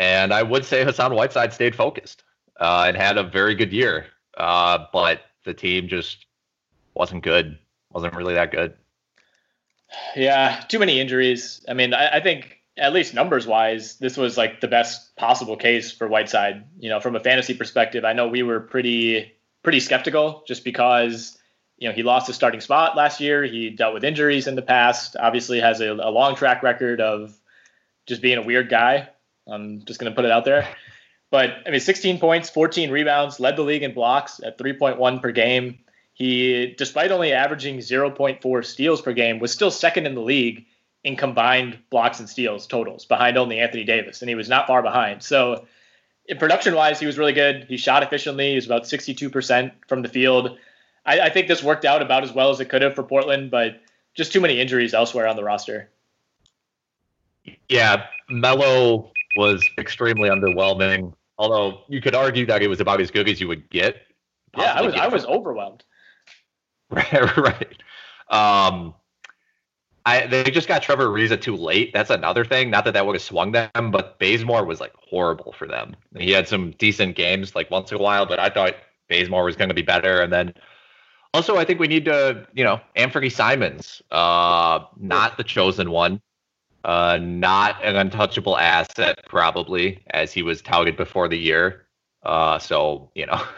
[0.00, 2.24] And I would say Hassan Whiteside stayed focused
[2.58, 4.06] uh, and had a very good year.
[4.36, 6.26] Uh, but the team just
[6.92, 7.56] wasn't good,
[7.92, 8.74] wasn't really that good.
[10.16, 11.64] Yeah, too many injuries.
[11.68, 15.56] I mean, I, I think at least numbers wise, this was like the best possible
[15.56, 16.64] case for Whiteside.
[16.80, 21.38] You know, from a fantasy perspective, I know we were pretty pretty skeptical just because
[21.82, 23.42] you know he lost his starting spot last year.
[23.42, 25.16] He dealt with injuries in the past.
[25.18, 27.36] Obviously, has a, a long track record of
[28.06, 29.08] just being a weird guy.
[29.48, 30.68] I'm just going to put it out there.
[31.32, 35.32] But I mean, 16 points, 14 rebounds, led the league in blocks at 3.1 per
[35.32, 35.80] game.
[36.12, 40.66] He, despite only averaging 0.4 steals per game, was still second in the league
[41.02, 44.82] in combined blocks and steals totals, behind only Anthony Davis, and he was not far
[44.82, 45.22] behind.
[45.22, 45.66] So
[46.26, 47.64] in production wise, he was really good.
[47.68, 48.50] He shot efficiently.
[48.50, 50.58] He was about 62% from the field.
[51.04, 53.50] I, I, think this worked out about as well as it could have for Portland,
[53.50, 53.80] but
[54.14, 55.90] just too many injuries elsewhere on the roster.
[57.68, 61.14] Yeah, Melo was extremely underwhelming.
[61.38, 63.96] Although you could argue that it was about as good as you would get.
[64.56, 65.84] Yeah, I was I was overwhelmed.
[66.90, 67.82] Right, right.
[68.28, 68.94] Um,
[70.04, 71.90] I they just got Trevor Ariza too late.
[71.94, 72.68] That's another thing.
[72.68, 75.96] Not that that would have swung them, but Bazemore was like horrible for them.
[76.18, 78.74] He had some decent games like once in a while, but I thought
[79.08, 80.20] Bazemore was going to be better.
[80.20, 80.52] And then
[81.34, 86.20] also, I think we need to, you know, Anthony Simons, uh, not the chosen one,
[86.84, 91.86] uh, not an untouchable asset probably as he was touted before the year.
[92.22, 93.42] Uh, so you know.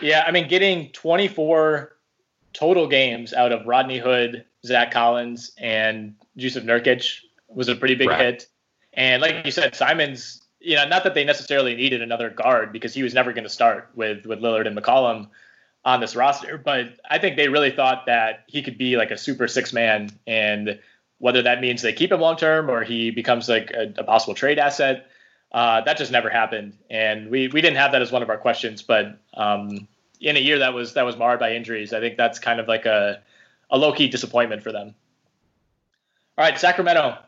[0.00, 1.96] Yeah, I mean, getting 24
[2.52, 8.08] total games out of Rodney Hood, Zach Collins, and Jusuf Nurkic was a pretty big
[8.08, 8.20] right.
[8.20, 8.46] hit.
[8.94, 12.94] And like you said, Simons, you know, not that they necessarily needed another guard because
[12.94, 15.28] he was never going to start with with Lillard and McCollum
[15.84, 19.18] on this roster, but I think they really thought that he could be like a
[19.18, 20.78] super six man and
[21.18, 24.34] whether that means they keep him long term or he becomes like a, a possible
[24.34, 25.06] trade asset.
[25.52, 28.38] Uh, that just never happened, and we we didn't have that as one of our
[28.38, 28.80] questions.
[28.80, 29.86] But um,
[30.18, 32.68] in a year that was that was marred by injuries, I think that's kind of
[32.68, 33.22] like a
[33.70, 34.94] a low key disappointment for them.
[36.38, 37.18] All right, Sacramento.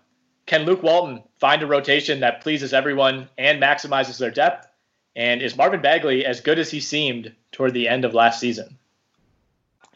[0.47, 4.67] Can Luke Walton find a rotation that pleases everyone and maximizes their depth?
[5.17, 8.77] And is Marvin Bagley as good as he seemed toward the end of last season?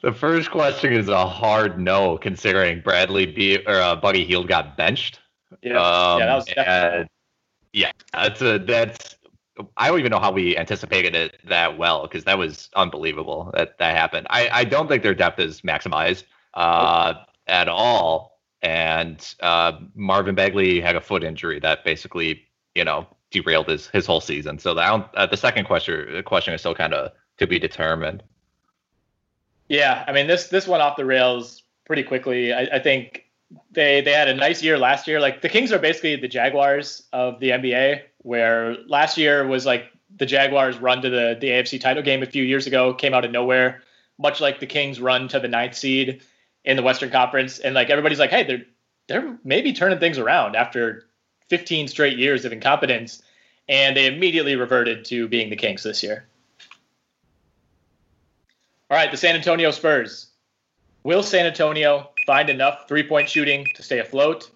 [0.02, 4.76] The first question is a hard no, considering Bradley B or uh, Buddy Hield got
[4.76, 5.18] benched.
[5.62, 7.08] Yeah, um, yeah, that was definitely.
[7.72, 9.16] yeah, that's a that's.
[9.76, 13.76] I don't even know how we anticipated it that well because that was unbelievable that
[13.78, 14.28] that happened.
[14.30, 17.14] I I don't think their depth is maximized uh,
[17.48, 22.44] at all, and uh, Marvin Bagley had a foot injury that basically
[22.76, 24.58] you know derailed his his whole season.
[24.58, 28.22] So the uh, the second question the question is still kind of to be determined.
[29.68, 32.52] Yeah, I mean this this went off the rails pretty quickly.
[32.52, 33.24] I, I, think
[33.72, 35.20] they they had a nice year last year.
[35.20, 39.84] Like the Kings are basically the Jaguars of the NBA, where last year was like
[40.16, 43.24] the Jaguars run to the the AFC title game a few years ago came out
[43.24, 43.82] of nowhere,
[44.18, 46.22] much like the Kings run to the ninth seed
[46.64, 48.64] in the Western Conference, and like everybody's like, hey, they're
[49.08, 51.07] they're maybe turning things around after
[51.48, 53.22] 15 straight years of incompetence,
[53.68, 56.26] and they immediately reverted to being the Kings this year.
[58.90, 60.28] All right, the San Antonio Spurs.
[61.02, 64.50] Will San Antonio find enough three point shooting to stay afloat?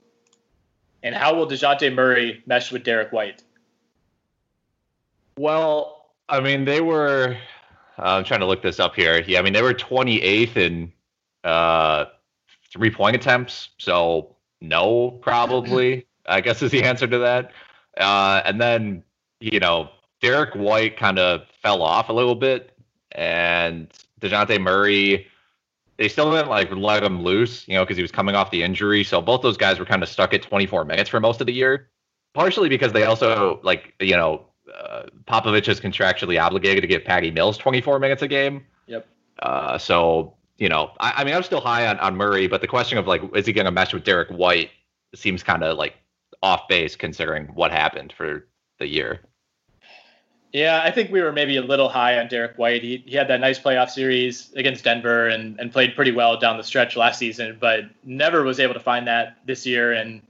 [1.03, 3.43] And how will Dejounte Murray mesh with Derrick White?
[5.37, 7.37] Well, I mean, they were.
[7.99, 9.23] Uh, I'm trying to look this up here.
[9.27, 10.93] Yeah, I mean, they were 28th in
[11.45, 12.07] uh,
[12.73, 13.71] three point attempts.
[13.79, 17.53] So, no, probably, I guess is the answer to that.
[17.97, 19.03] Uh, and then,
[19.41, 22.71] you know, Derrick White kind of fell off a little bit.
[23.13, 23.89] And
[24.21, 25.27] Dejounte Murray,
[25.99, 28.63] they still didn't like let him loose, you know, because he was coming off the
[28.63, 29.05] injury.
[29.05, 31.53] So both those guys were kind of stuck at 24 minutes for most of the
[31.53, 31.89] year.
[32.35, 37.31] Partially because they also like, you know, uh, Popovich is contractually obligated to give Patty
[37.31, 38.65] Mills 24 minutes a game.
[38.87, 39.07] Yep.
[39.41, 42.69] Uh, so you know, I, I mean, I'm still high on, on Murray, but the
[42.69, 44.71] question of like, is he going to mesh with Derrick White
[45.13, 45.95] seems kind of like
[46.43, 48.47] off base considering what happened for
[48.79, 49.21] the year.
[50.53, 52.83] Yeah, I think we were maybe a little high on Derrick White.
[52.83, 56.59] He, he had that nice playoff series against Denver and, and played pretty well down
[56.59, 59.93] the stretch last season, but never was able to find that this year.
[59.93, 60.21] And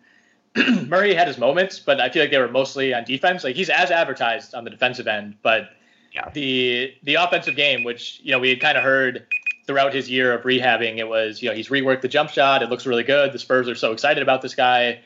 [0.89, 3.43] Murray had his moments, but I feel like they were mostly on defense.
[3.43, 5.71] Like he's as advertised on the defensive end, but
[6.15, 6.31] yeah.
[6.33, 9.27] the the offensive game, which you know we had kind of heard
[9.67, 12.63] throughout his year of rehabbing, it was you know he's reworked the jump shot.
[12.63, 13.33] It looks really good.
[13.33, 15.01] The Spurs are so excited about this guy,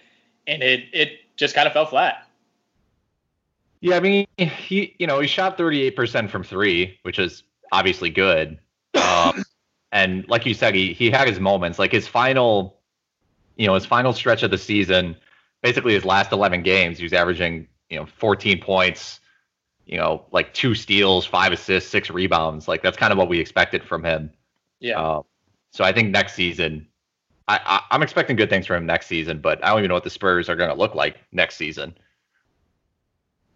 [0.47, 2.27] and it it just kind of fell flat.
[3.81, 7.43] Yeah, I mean, he you know he shot 38% from three, which is
[7.73, 8.59] obviously good.
[8.95, 9.45] Um,
[9.93, 11.79] and like you said, he he had his moments.
[11.79, 12.79] Like his final,
[13.57, 15.17] you know, his final stretch of the season,
[15.63, 19.21] basically his last 11 games, he was averaging you know 14 points,
[19.85, 22.69] you know, like two steals, five assists, six rebounds.
[22.69, 24.31] Like that's kind of what we expected from him.
[24.81, 25.01] Yeah.
[25.01, 25.23] Uh,
[25.71, 26.87] so I think next season,
[27.49, 29.95] I, I am expecting good things from him next season, but I don't even know
[29.95, 31.97] what the Spurs are going to look like next season.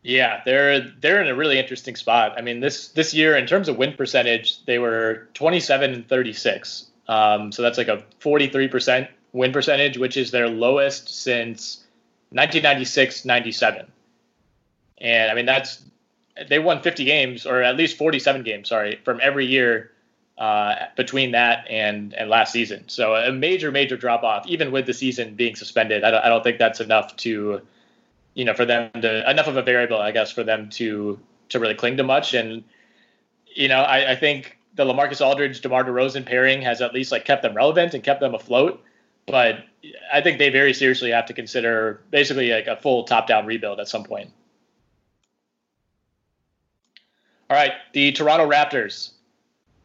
[0.02, 2.34] Yeah, they're they're in a really interesting spot.
[2.38, 6.86] I mean, this this year in terms of win percentage, they were 27 and 36.
[7.06, 11.84] Um, so that's like a 43% win percentage, which is their lowest since
[12.32, 13.88] 1996-97.
[14.98, 15.82] And I mean, that's
[16.48, 19.90] they won 50 games or at least 47 games, sorry, from every year
[20.40, 22.88] uh, between that and and last season.
[22.88, 26.02] So a major major drop off, even with the season being suspended.
[26.02, 27.60] I don't, I don't think that's enough to
[28.34, 31.18] you know, for them to enough of a variable, I guess, for them to
[31.50, 32.34] to really cling to much.
[32.34, 32.64] And
[33.54, 37.24] you know, I, I think the LaMarcus Aldridge, DeMar DeRozan pairing has at least like
[37.24, 38.82] kept them relevant and kept them afloat.
[39.26, 39.64] But
[40.12, 43.88] I think they very seriously have to consider basically like a full top-down rebuild at
[43.88, 44.30] some point.
[47.48, 49.10] All right, the Toronto Raptors.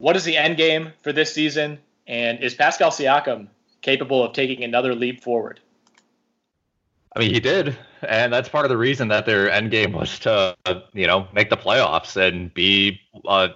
[0.05, 1.79] What is the end game for this season?
[2.05, 3.47] And is Pascal Siakam
[3.81, 5.59] capable of taking another leap forward?
[7.15, 7.75] I mean, he did,
[8.07, 10.55] and that's part of the reason that their end game was to,
[10.93, 13.49] you know, make the playoffs and be a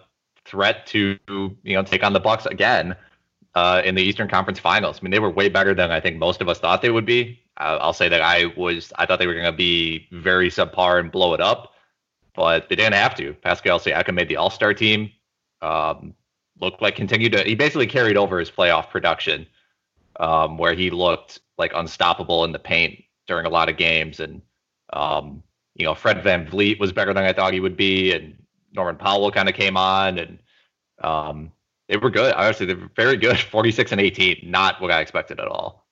[0.43, 2.95] threat to, you know, take on the Bucks again
[3.53, 4.97] uh, in the Eastern Conference Finals.
[4.99, 7.05] I mean, they were way better than I think most of us thought they would
[7.05, 7.39] be.
[7.57, 11.11] I'll say that I was, I thought they were going to be very subpar and
[11.11, 11.75] blow it up,
[12.33, 13.35] but they didn't have to.
[13.35, 15.11] Pascal Siakam made the All Star team.
[15.61, 16.15] Um,
[16.61, 19.47] looked like continued to, he basically carried over his playoff production,
[20.19, 24.19] um, where he looked like unstoppable in the paint during a lot of games.
[24.19, 24.41] And,
[24.93, 25.43] um,
[25.75, 28.11] you know, Fred VanVleet was better than I thought he would be.
[28.13, 28.35] And
[28.73, 30.39] Norman Powell kind of came on and
[31.01, 31.51] um,
[31.87, 32.33] they were good.
[32.33, 33.37] Honestly, they were very good.
[33.51, 35.85] 46 and 18, not what I expected at all.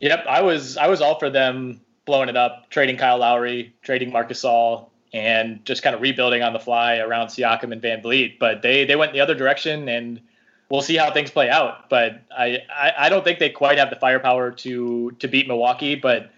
[0.00, 4.12] Yep, I was I was all for them blowing it up, trading Kyle Lowry, trading
[4.12, 8.38] Marc Gasol, and just kind of rebuilding on the fly around Siakam and VanVleet.
[8.38, 10.20] But they they went the other direction, and
[10.68, 11.88] we'll see how things play out.
[11.88, 15.94] But I, I, I don't think they quite have the firepower to to beat Milwaukee,
[15.94, 16.30] but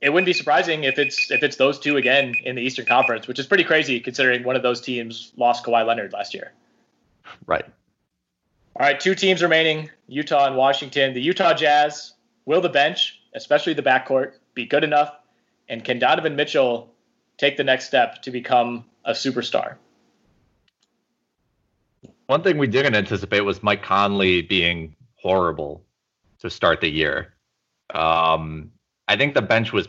[0.00, 3.26] it wouldn't be surprising if it's if it's those two again in the Eastern Conference,
[3.26, 6.52] which is pretty crazy considering one of those teams lost Kawhi Leonard last year.
[7.46, 7.64] Right.
[8.76, 11.14] All right, two teams remaining: Utah and Washington.
[11.14, 15.14] The Utah Jazz will the bench, especially the backcourt, be good enough,
[15.68, 16.93] and can Donovan Mitchell
[17.38, 19.76] take the next step to become a superstar?
[22.26, 25.84] One thing we didn't anticipate was Mike Conley being horrible
[26.40, 27.34] to start the year.
[27.92, 28.70] Um,
[29.08, 29.88] I think the bench was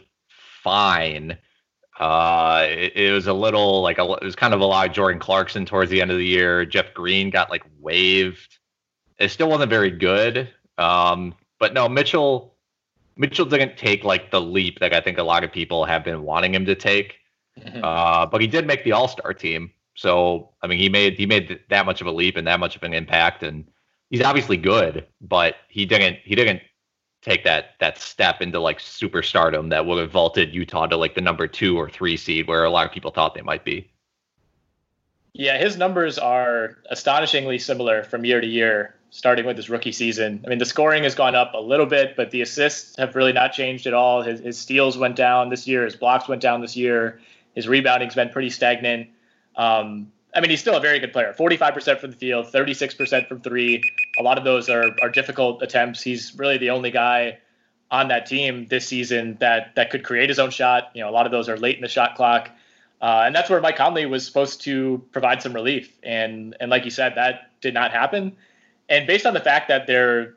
[0.64, 1.38] fine.
[1.98, 4.94] Uh, it, it, was a little like a, it was kind of a lot of
[4.94, 6.66] Jordan Clarkson towards the end of the year.
[6.66, 8.60] Jeff Green got like waived.
[9.18, 10.50] It still wasn't very good.
[10.78, 12.56] Um, but no, Mitchell
[13.16, 16.24] Mitchell didn't take like the leap that I think a lot of people have been
[16.24, 17.16] wanting him to take.
[17.84, 19.72] Uh, but he did make the All Star team.
[19.96, 22.76] So I mean, he made he made that much of a leap and that much
[22.76, 23.66] of an impact, and
[24.10, 26.62] he's obviously good, but he didn't he didn't
[27.22, 31.22] take that that step into like superstardom that would have vaulted Utah to like the
[31.22, 33.90] number two or three seed where a lot of people thought they might be.
[35.34, 40.42] Yeah, his numbers are astonishingly similar from year to year, starting with his rookie season.
[40.46, 43.34] I mean, the scoring has gone up a little bit, but the assists have really
[43.34, 44.22] not changed at all.
[44.22, 47.20] His, his steals went down this year, his blocks went down this year,
[47.56, 49.10] his rebounding's been pretty stagnant.
[49.56, 51.34] Um, I mean, he's still a very good player.
[51.38, 53.82] 45% from the field, 36% from three.
[54.20, 56.02] A lot of those are, are difficult attempts.
[56.02, 57.40] He's really the only guy
[57.90, 60.92] on that team this season that that could create his own shot.
[60.94, 62.50] You know, a lot of those are late in the shot clock.
[63.02, 65.98] Uh, and that's where Mike Conley was supposed to provide some relief.
[66.04, 68.36] And and like you said, that did not happen.
[68.90, 70.36] And based on the fact that they're,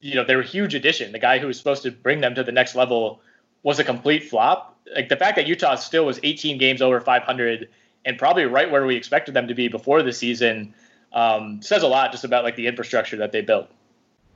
[0.00, 2.44] you know, they're a huge addition, the guy who was supposed to bring them to
[2.44, 3.20] the next level
[3.62, 4.78] was a complete flop.
[4.94, 7.68] Like the fact that Utah still was 18 games over 500
[8.04, 10.74] and probably right where we expected them to be before the season
[11.12, 13.68] um, says a lot just about like the infrastructure that they built.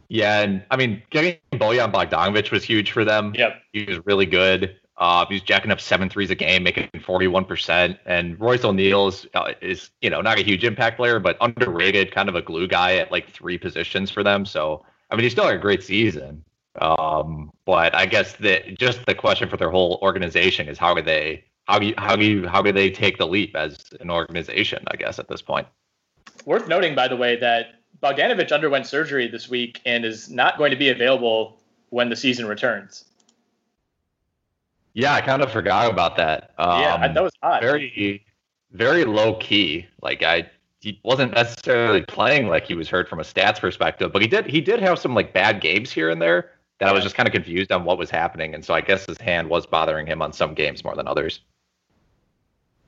[0.09, 3.35] Yeah, and I mean, getting Bojan Bogdanovic was huge for them.
[3.35, 4.77] Yep, he was really good.
[4.97, 7.99] Uh, he's jacking up seven threes a game, making 41%.
[8.07, 12.13] And Royce O'Neal is, uh, is, you know, not a huge impact player, but underrated,
[12.13, 14.47] kind of a glue guy at like three positions for them.
[14.47, 16.45] So, I mean, he's still had a great season.
[16.81, 21.03] Um, but I guess that just the question for their whole organization is how do
[21.03, 24.11] they how do you how do you how do they take the leap as an
[24.11, 24.85] organization?
[24.89, 25.67] I guess at this point.
[26.45, 30.71] Worth noting, by the way, that Bogdanovic underwent surgery this week and is not going
[30.71, 31.59] to be available
[31.91, 33.05] when the season returns.
[34.93, 36.53] Yeah, I kind of forgot about that.
[36.59, 37.63] Um, yeah, that was odd.
[37.63, 38.25] Very,
[38.73, 39.87] very low key.
[40.03, 40.49] Like I,
[40.81, 44.47] he wasn't necessarily playing like he was hurt from a stats perspective, but he did.
[44.47, 46.51] He did have some like bad games here and there
[46.81, 49.07] that I was just kind of confused on what was happening, and so I guess
[49.07, 51.41] his hand was bothering him on some games more than others.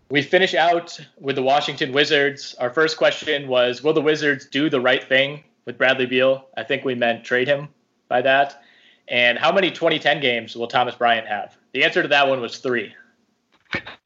[0.09, 2.55] We finish out with the Washington Wizards.
[2.61, 6.47] Our first question was Will the Wizards do the right thing with Bradley Beal?
[6.57, 7.69] I think we meant trade him
[8.09, 8.63] by that.
[9.09, 11.57] And how many 2010 games will Thomas Bryant have?
[11.73, 12.95] The answer to that one was three.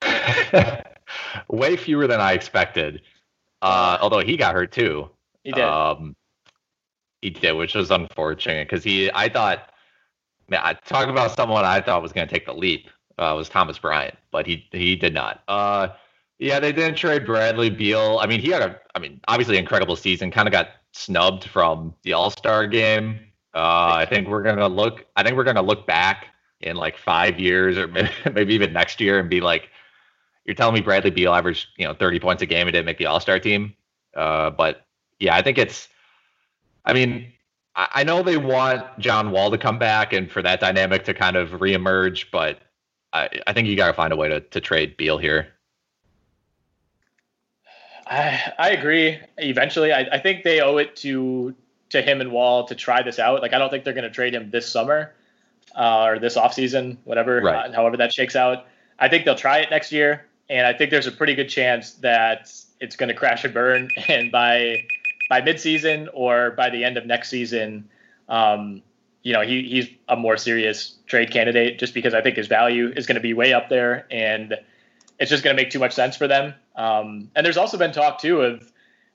[1.49, 3.03] Way fewer than I expected.
[3.63, 5.11] Uh, although he got hurt too.
[5.45, 5.65] He did.
[5.65, 6.17] Um,
[7.23, 9.11] he did, which was unfortunate because he.
[9.13, 9.70] I thought,
[10.51, 12.89] man, talk about someone I thought was going to take the leap
[13.19, 15.43] uh, was Thomas Bryant, but he he did not.
[15.49, 15.89] Uh,
[16.39, 18.19] yeah, they didn't trade Bradley Beal.
[18.21, 20.31] I mean, he had a, I mean, obviously incredible season.
[20.31, 23.21] Kind of got snubbed from the All Star game.
[23.55, 25.05] Uh, I think we're gonna look.
[25.17, 26.27] I think we're gonna look back
[26.61, 29.69] in like five years or maybe, maybe even next year and be like,
[30.45, 32.99] "You're telling me Bradley Beal averaged you know 30 points a game and didn't make
[32.99, 33.75] the All Star team?"
[34.17, 34.87] Uh, but
[35.19, 35.89] yeah, I think it's.
[36.87, 37.33] I mean,
[37.77, 41.37] I know they want John Wall to come back and for that dynamic to kind
[41.37, 42.59] of reemerge, but
[43.13, 45.49] I, I think you got to find a way to, to trade Beal here.
[48.07, 49.21] I, I agree.
[49.39, 51.55] Eventually, I, I think they owe it to
[51.91, 53.43] to him and Wall to try this out.
[53.43, 55.13] Like, I don't think they're going to trade him this summer
[55.77, 57.71] uh, or this offseason, whatever, right.
[57.71, 58.67] uh, however that shakes out.
[59.01, 61.95] I think they'll try it next year, and I think there's a pretty good chance
[61.95, 63.91] that it's going to crash and burn.
[64.09, 64.85] And by
[65.31, 67.89] by midseason or by the end of next season,
[68.29, 68.83] um,
[69.23, 72.93] you know, he, he's a more serious trade candidate just because I think his value
[72.97, 74.57] is going to be way up there and
[75.21, 76.53] it's just going to make too much sense for them.
[76.75, 78.73] Um, and there's also been talk too of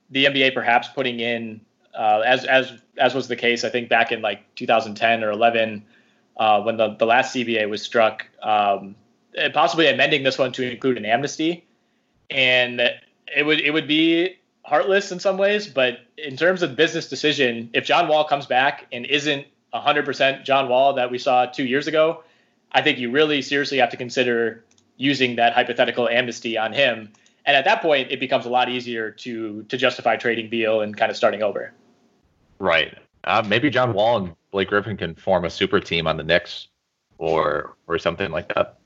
[0.08, 1.60] the NBA perhaps putting in,
[1.94, 5.84] uh, as as as was the case, I think back in like 2010 or 11,
[6.38, 8.94] uh, when the, the last CBA was struck, um,
[9.52, 11.66] possibly amending this one to include an amnesty.
[12.30, 14.36] And it would it would be
[14.66, 18.86] heartless in some ways, but in terms of business decision, if John Wall comes back
[18.90, 22.24] and isn't 100% John Wall that we saw two years ago,
[22.72, 24.64] I think you really seriously have to consider
[24.96, 27.12] using that hypothetical amnesty on him.
[27.44, 30.96] And at that point, it becomes a lot easier to to justify trading Beal and
[30.96, 31.72] kind of starting over.
[32.58, 32.98] Right.
[33.22, 36.66] Uh, maybe John Wall and Blake Griffin can form a super team on the Knicks,
[37.18, 38.78] or or something like that.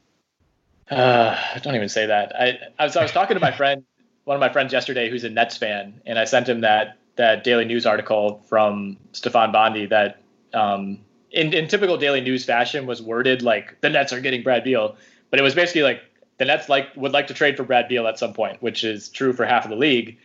[0.90, 2.34] Uh, don't even say that.
[2.38, 3.84] I, I was I was talking to my friend,
[4.30, 7.42] one of my friends yesterday, who's a Nets fan, and I sent him that that
[7.42, 10.22] Daily News article from Stefan Bondy that,
[10.54, 11.00] um,
[11.32, 14.94] in in typical Daily News fashion, was worded like the Nets are getting Brad Beal,
[15.30, 16.02] but it was basically like
[16.38, 19.08] the Nets like would like to trade for Brad Beal at some point, which is
[19.08, 20.16] true for half of the league.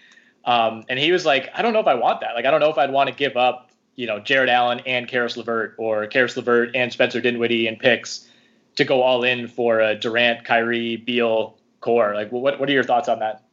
[0.45, 2.36] Um, and he was like, I don't know if I want that.
[2.36, 5.08] Like, I don't know if I'd want to give up, you know, Jarrett Allen and
[5.08, 8.30] Caris LeVert or Caris LeVert and Spencer Dinwiddie and picks
[8.76, 12.14] to go all in for a Durant, Kyrie, Beal core.
[12.14, 13.45] Like, what what are your thoughts on that?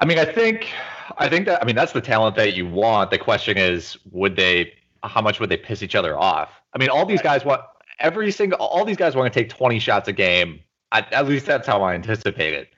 [0.00, 0.68] I mean, I think
[1.18, 3.10] I think that I mean that's the talent that you want.
[3.10, 4.72] The question is, would they?
[5.02, 6.50] How much would they piss each other off?
[6.74, 7.62] I mean, all these guys want
[7.98, 10.60] every single all these guys want to take 20 shots a game.
[10.92, 12.68] I, at least that's how I anticipate it.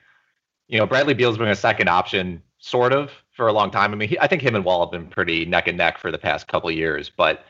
[0.67, 3.91] You know, Bradley Beal's been a second option, sort of, for a long time.
[3.91, 6.11] I mean, he, I think him and Wall have been pretty neck and neck for
[6.11, 7.43] the past couple years, but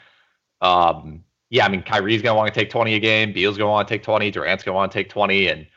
[0.62, 3.88] um, yeah, I mean, Kyrie's gonna want to take 20 a game, Beal's gonna want
[3.88, 5.68] to take 20, Durant's gonna want to take 20, and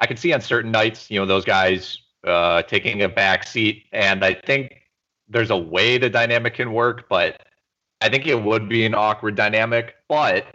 [0.00, 3.84] I can see on certain nights, you know, those guys uh, taking a back seat,
[3.92, 4.82] and I think
[5.28, 7.42] there's a way the dynamic can work, but
[8.00, 9.94] I think it would be an awkward dynamic.
[10.08, 10.46] But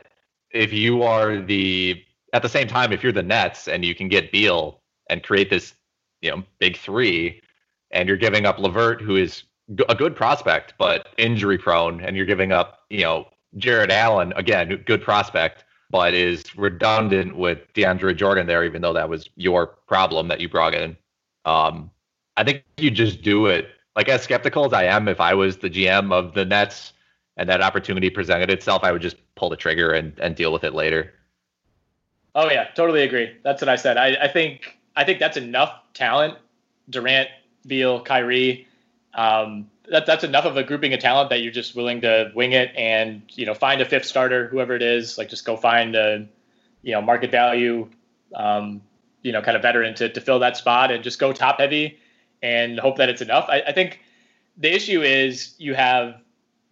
[0.51, 2.03] if you are the
[2.33, 5.49] at the same time, if you're the Nets and you can get Beal and create
[5.49, 5.73] this,
[6.21, 7.41] you know, big three,
[7.91, 9.43] and you're giving up LeVert, who is
[9.89, 14.83] a good prospect but injury prone, and you're giving up, you know, Jarrett Allen, again,
[14.85, 20.27] good prospect, but is redundant with DeAndre Jordan there, even though that was your problem
[20.27, 20.97] that you brought in.
[21.47, 21.89] Um,
[22.35, 23.69] I think you just do it.
[23.95, 26.93] Like as skeptical as I am, if I was the GM of the Nets
[27.37, 30.63] and that opportunity presented itself, I would just pull the trigger and, and deal with
[30.63, 31.13] it later.
[32.35, 33.35] Oh yeah, totally agree.
[33.43, 33.97] That's what I said.
[33.97, 36.37] I, I think I think that's enough talent.
[36.89, 37.29] Durant,
[37.65, 38.67] Beal, Kyrie.
[39.13, 42.51] Um, that, that's enough of a grouping of talent that you're just willing to wing
[42.51, 45.17] it and you know find a fifth starter, whoever it is.
[45.17, 46.27] Like just go find a
[46.83, 47.89] you know market value,
[48.35, 48.81] um,
[49.21, 51.99] you know kind of veteran to to fill that spot and just go top heavy
[52.41, 53.45] and hope that it's enough.
[53.49, 53.99] I, I think
[54.57, 56.15] the issue is you have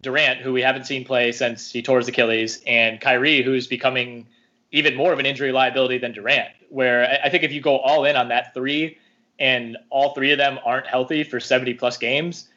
[0.02, 4.26] Durant, who we haven't seen play since he tore his Achilles, and Kyrie, who's becoming
[4.72, 6.50] even more of an injury liability than Durant.
[6.68, 8.98] Where I think if you go all in on that three,
[9.38, 12.48] and all three of them aren't healthy for 70 plus games,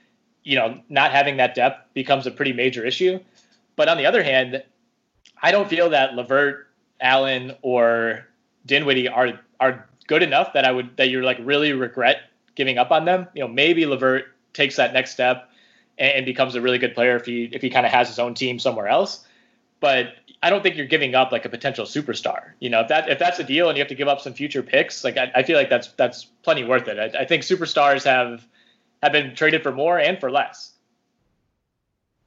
[0.43, 3.19] you know, not having that depth becomes a pretty major issue.
[3.75, 4.63] But on the other hand,
[5.41, 6.67] I don't feel that LeVert,
[6.99, 8.27] Allen, or
[8.65, 12.22] Dinwiddie are are good enough that I would that you're like really regret
[12.55, 13.28] giving up on them.
[13.34, 15.49] You know, maybe LeVert takes that next step
[15.97, 18.20] and, and becomes a really good player if he if he kind of has his
[18.20, 19.26] own team somewhere else.
[19.80, 22.51] But I don't think you're giving up like a potential superstar.
[22.60, 24.34] You know, if that if that's the deal and you have to give up some
[24.34, 26.97] future picks, like I, I feel like that's that's plenty worth it.
[26.97, 28.45] I, I think superstars have
[29.03, 30.74] have been traded for more and for less.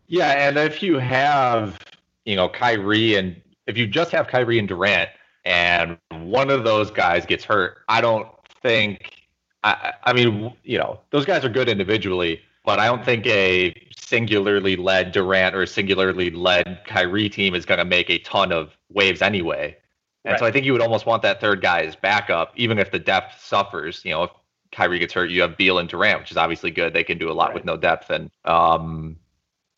[0.09, 1.78] Yeah, and if you have,
[2.24, 5.11] you know, Kyrie and if you just have Kyrie and Durant
[5.45, 8.28] and one of those guys gets hurt, I don't
[8.62, 9.23] think
[9.64, 13.74] I, I mean, you know, those guys are good individually, but I don't think a
[13.97, 18.52] singularly led Durant or a singularly led Kyrie team is going to make a ton
[18.52, 19.77] of waves anyway.
[20.24, 20.40] And right.
[20.40, 22.98] so I think you would almost want that third guy as backup, even if the
[22.98, 24.05] depth suffers.
[24.05, 24.31] You know, if
[24.70, 26.93] Kyrie gets hurt, you have Beal and Durant, which is obviously good.
[26.93, 27.55] They can do a lot right.
[27.55, 29.16] with no depth, and um,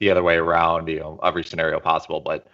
[0.00, 2.20] the other way around, you know, every scenario possible.
[2.20, 2.46] But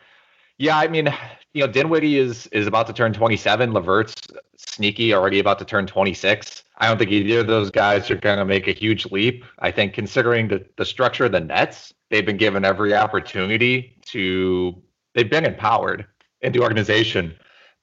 [0.61, 1.13] yeah, I mean,
[1.55, 3.73] you know, Dinwiddie is is about to turn 27.
[3.73, 4.15] LeVert's
[4.57, 6.65] sneaky, already about to turn 26.
[6.79, 9.45] I don't think either of those guys are going to make a huge leap.
[9.59, 14.81] I think considering the, the structure of the Nets, they've been given every opportunity to.
[15.15, 16.07] They've been empowered
[16.43, 17.35] into organization.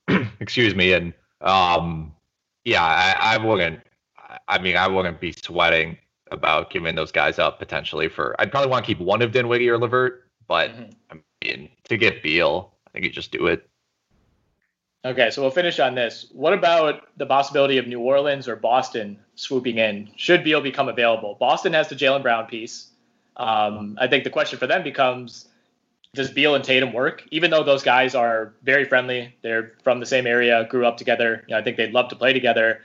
[0.40, 2.14] excuse me, and um,
[2.64, 3.82] yeah, I, I wouldn't
[4.48, 5.98] I mean, I wouldn't be sweating
[6.32, 8.36] about giving those guys up potentially for.
[8.40, 10.91] I'd probably want to keep one of Dinwiddie or LeVert, but mm-hmm.
[11.12, 13.68] I mean, to get Beal, I think you just do it.
[15.06, 16.28] Okay, so we'll finish on this.
[16.34, 20.10] What about the possibility of New Orleans or Boston swooping in?
[20.18, 21.36] Should Beal become available?
[21.40, 22.88] Boston has the Jaylen Brown piece.
[23.38, 25.48] Um, I think the question for them becomes
[26.14, 27.24] does Beal and Tatum work?
[27.32, 31.44] Even though those guys are very friendly, they're from the same area, grew up together.
[31.48, 32.82] You know, I think they'd love to play together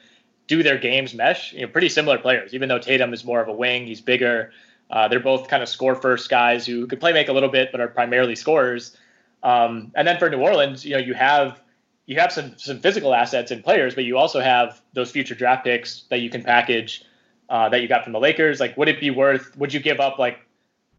[0.46, 1.52] do their games mesh.
[1.52, 2.54] You know, pretty similar players.
[2.54, 4.52] Even though Tatum is more of a wing, he's bigger.
[4.92, 7.72] Uh, they're both kind of score first guys who could play make a little bit,
[7.72, 8.96] but are primarily scorers.
[9.42, 11.60] Um, and then for New Orleans, you know, you have
[12.06, 15.64] you have some some physical assets and players, but you also have those future draft
[15.64, 17.04] picks that you can package
[17.48, 18.60] uh, that you got from the Lakers.
[18.60, 19.56] Like, would it be worth?
[19.56, 20.38] Would you give up like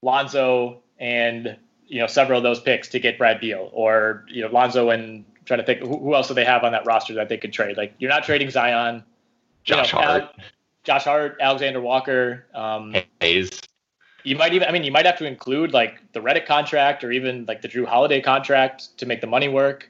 [0.02, 1.56] Lonzo and
[1.86, 5.24] you know several of those picks to get Brad Beal, or you know Lonzo and
[5.46, 7.54] trying to think who, who else do they have on that roster that they could
[7.54, 7.78] trade?
[7.78, 9.04] Like, you're not trading Zion,
[9.64, 10.46] Josh you know, Hart, Al-
[10.84, 12.46] Josh Hart, Alexander Walker.
[12.54, 13.62] Um, Hayes.
[14.24, 17.12] You might even, I mean, you might have to include like the Redick contract or
[17.12, 19.90] even like the Jrue Holiday contract to make the money work.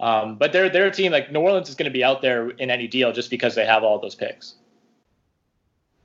[0.00, 2.50] Um, but they're they're a team like New Orleans is going to be out there
[2.50, 4.54] in any deal just because they have all those picks.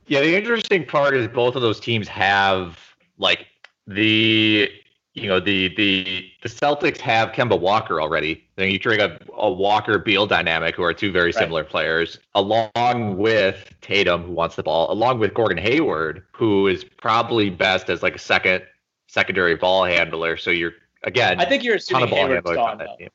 [0.06, 2.78] Yeah, the interesting part is both of those teams have
[3.18, 3.46] like
[3.86, 4.68] the
[5.14, 8.44] you know the the the Celtics have Kemba Walker already.
[8.56, 11.34] Then you trade a, a Walker Beal dynamic, who are two very Right.
[11.34, 16.84] similar players, along with Tatum, who wants the ball, along with Gordon Hayward, who is
[16.84, 18.64] probably best as like a second
[19.08, 20.36] secondary ball handler.
[20.36, 20.72] So you're
[21.04, 22.96] again, I think you're assuming of ball Hayward's gone on that though.
[22.96, 23.08] team.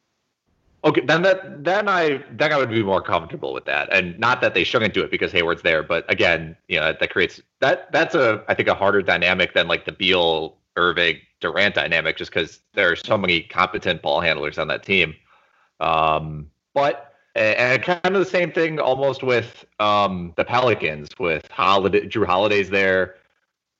[0.86, 4.40] Okay, then that then I then I would be more comfortable with that, and not
[4.40, 7.92] that they shouldn't do it because Hayward's there, but again, you know that creates that
[7.92, 12.32] that's a I think a harder dynamic than like the Beal Irving Durant dynamic, just
[12.32, 15.16] because there are so many competent ball handlers on that team.
[15.80, 22.08] Um, but and kind of the same thing almost with um, the Pelicans with Holiday,
[22.08, 23.16] Jrue Holiday's there,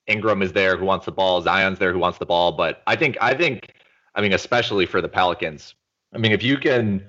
[0.06, 2.52] Ingram is there who wants the ball, Zion's there who wants the ball.
[2.52, 3.74] But I think I think
[4.14, 5.74] I mean especially for the Pelicans,
[6.14, 7.04] I mean if you can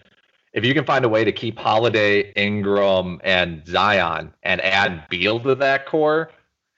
[0.53, 5.39] if you can find a way to keep Holiday, Ingram, and Zion and add Beal
[5.39, 6.31] to that core,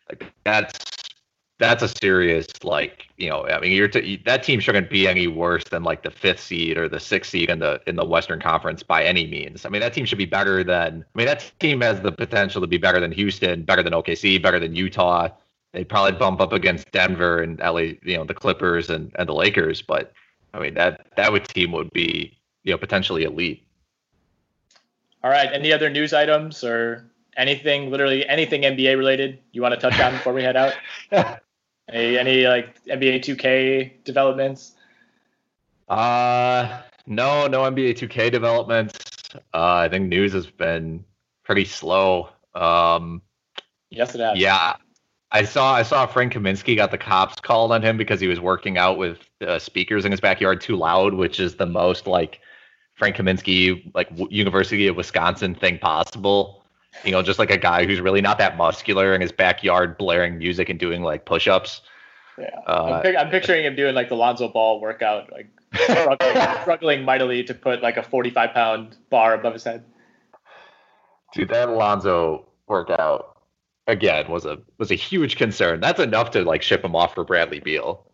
[0.09, 0.92] like that's
[1.63, 5.27] that's a serious like you know I mean you're t- that team shouldn't be any
[5.27, 8.41] worse than like the fifth seed or the sixth seed in the in the Western
[8.41, 9.65] Conference by any means.
[9.65, 12.59] I mean that team should be better than I mean that team has the potential
[12.61, 15.29] to be better than Houston, better than OKC, better than Utah.
[15.71, 19.33] They'd probably bump up against Denver and LA, you know, the Clippers and, and the
[19.33, 20.11] Lakers, but
[20.53, 23.65] I mean that that would team would be you know potentially elite.
[25.23, 25.49] All right.
[25.53, 30.13] Any other news items or anything, literally anything NBA related you want to touch on
[30.13, 30.73] before we head out?
[31.89, 34.73] any, any like NBA 2K developments?
[35.87, 38.99] Uh, no, no NBA 2K developments.
[39.53, 41.03] Uh, I think news has been
[41.43, 42.29] pretty slow.
[42.55, 43.21] Um,
[43.89, 44.39] Yes, it has.
[44.39, 44.75] yeah,
[45.31, 48.39] I saw I saw Frank Kaminsky got the cops called on him because he was
[48.39, 52.39] working out with uh, speakers in his backyard too loud, which is the most like
[52.95, 56.62] Frank Kaminsky like w- University of Wisconsin thing possible.
[57.03, 60.37] You know, just like a guy who's really not that muscular in his backyard, blaring
[60.37, 61.81] music and doing like push-ups.
[62.37, 62.49] Yeah.
[62.65, 67.03] Uh, I'm, pic- I'm picturing him doing like the Lonzo Ball workout, like struggling, struggling
[67.03, 69.83] mightily to put like a 45 pound bar above his head.
[71.33, 73.37] Dude, that Alonzo workout
[73.87, 75.79] again was a was a huge concern.
[75.79, 78.05] That's enough to like ship him off for Bradley Beal.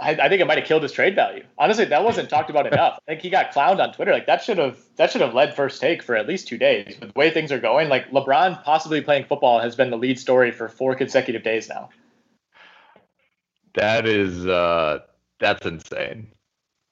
[0.00, 1.44] I, I think it might have killed his trade value.
[1.58, 2.98] Honestly, that wasn't talked about enough.
[3.06, 4.12] I think he got clowned on Twitter.
[4.12, 6.96] Like that should have that should have led first take for at least two days.
[6.98, 10.18] But the way things are going, like LeBron possibly playing football has been the lead
[10.18, 11.90] story for four consecutive days now.
[13.74, 15.00] That is uh
[15.38, 16.32] that's insane.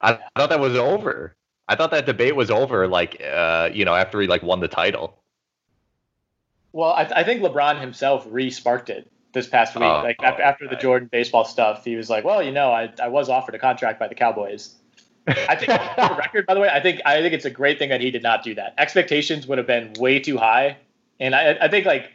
[0.01, 1.35] I, I thought that was over.
[1.67, 4.67] I thought that debate was over like uh you know after he like won the
[4.67, 5.15] title.
[6.71, 9.83] Well, I, I think LeBron himself re-sparked it this past week.
[9.83, 10.75] Oh, like after, after the.
[10.75, 13.99] Jordan baseball stuff, he was like, "Well, you know, I, I was offered a contract
[13.99, 14.75] by the Cowboys."
[15.27, 17.89] I think for record, by the way, I think I think it's a great thing
[17.89, 18.73] that he did not do that.
[18.77, 20.77] Expectations would have been way too high,
[21.19, 22.11] and I, I think like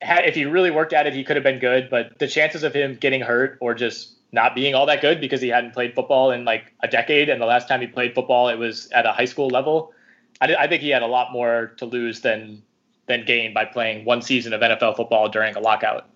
[0.00, 1.88] had, if he really worked at it, he could have been good.
[1.90, 5.40] But the chances of him getting hurt or just not being all that good because
[5.40, 8.48] he hadn't played football in like a decade, and the last time he played football,
[8.48, 9.92] it was at a high school level.
[10.40, 12.62] I, I think he had a lot more to lose than
[13.06, 16.08] than gain by playing one season of NFL football during a lockout.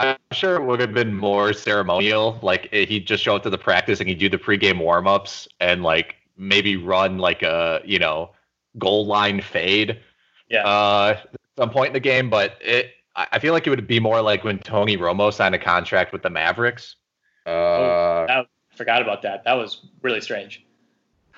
[0.00, 2.38] I'm sure it would have been more ceremonial.
[2.42, 5.46] Like eh, he'd just show up to the practice and he'd do the pregame warm-ups
[5.60, 8.30] and like maybe run like a you know
[8.78, 10.00] goal line fade
[10.48, 10.64] Yeah.
[10.66, 12.30] uh, at some point in the game.
[12.30, 15.58] But it, I feel like it would be more like when Tony Romo signed a
[15.58, 16.96] contract with the Mavericks.
[17.46, 19.44] Uh, I forgot about that.
[19.44, 20.64] That was really strange.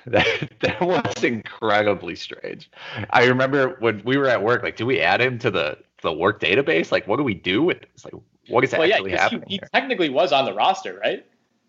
[0.07, 2.71] that, that was incredibly strange.
[3.11, 6.13] I remember when we were at work, like, do we add him to the the
[6.13, 6.91] work database?
[6.93, 8.05] Like, what do we do with this?
[8.05, 8.15] Like,
[8.49, 11.25] what is Well, yeah, happening he, he technically was on the roster, right?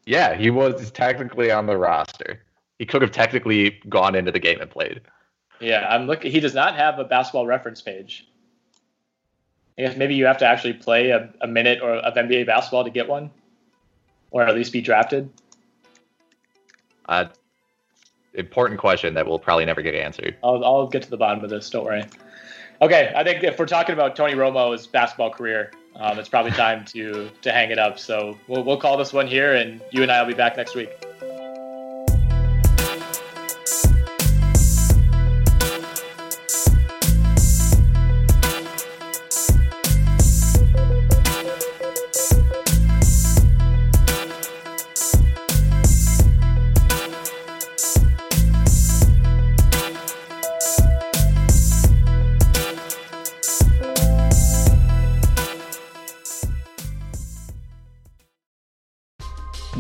[0.06, 2.42] Yeah, he was technically on the roster.
[2.80, 5.02] He could have technically gone into the game and played.
[5.60, 6.32] Yeah, I'm looking.
[6.32, 8.28] He does not have a basketball reference page.
[9.78, 12.84] I guess maybe you have to actually play a, a minute or of NBA basketball
[12.84, 13.32] to get one,
[14.32, 15.30] or at least be drafted.
[17.08, 17.26] Uh,
[18.34, 20.36] important question that we'll probably never get answered.
[20.44, 21.70] I'll, I'll get to the bottom of this.
[21.70, 22.04] Don't worry.
[22.82, 26.86] Okay, I think if we're talking about Tony Romo's basketball career, um, it's probably time
[26.86, 28.00] to to hang it up.
[28.00, 30.76] So we'll we'll call this one here, and you and I will be back next
[30.76, 30.90] week.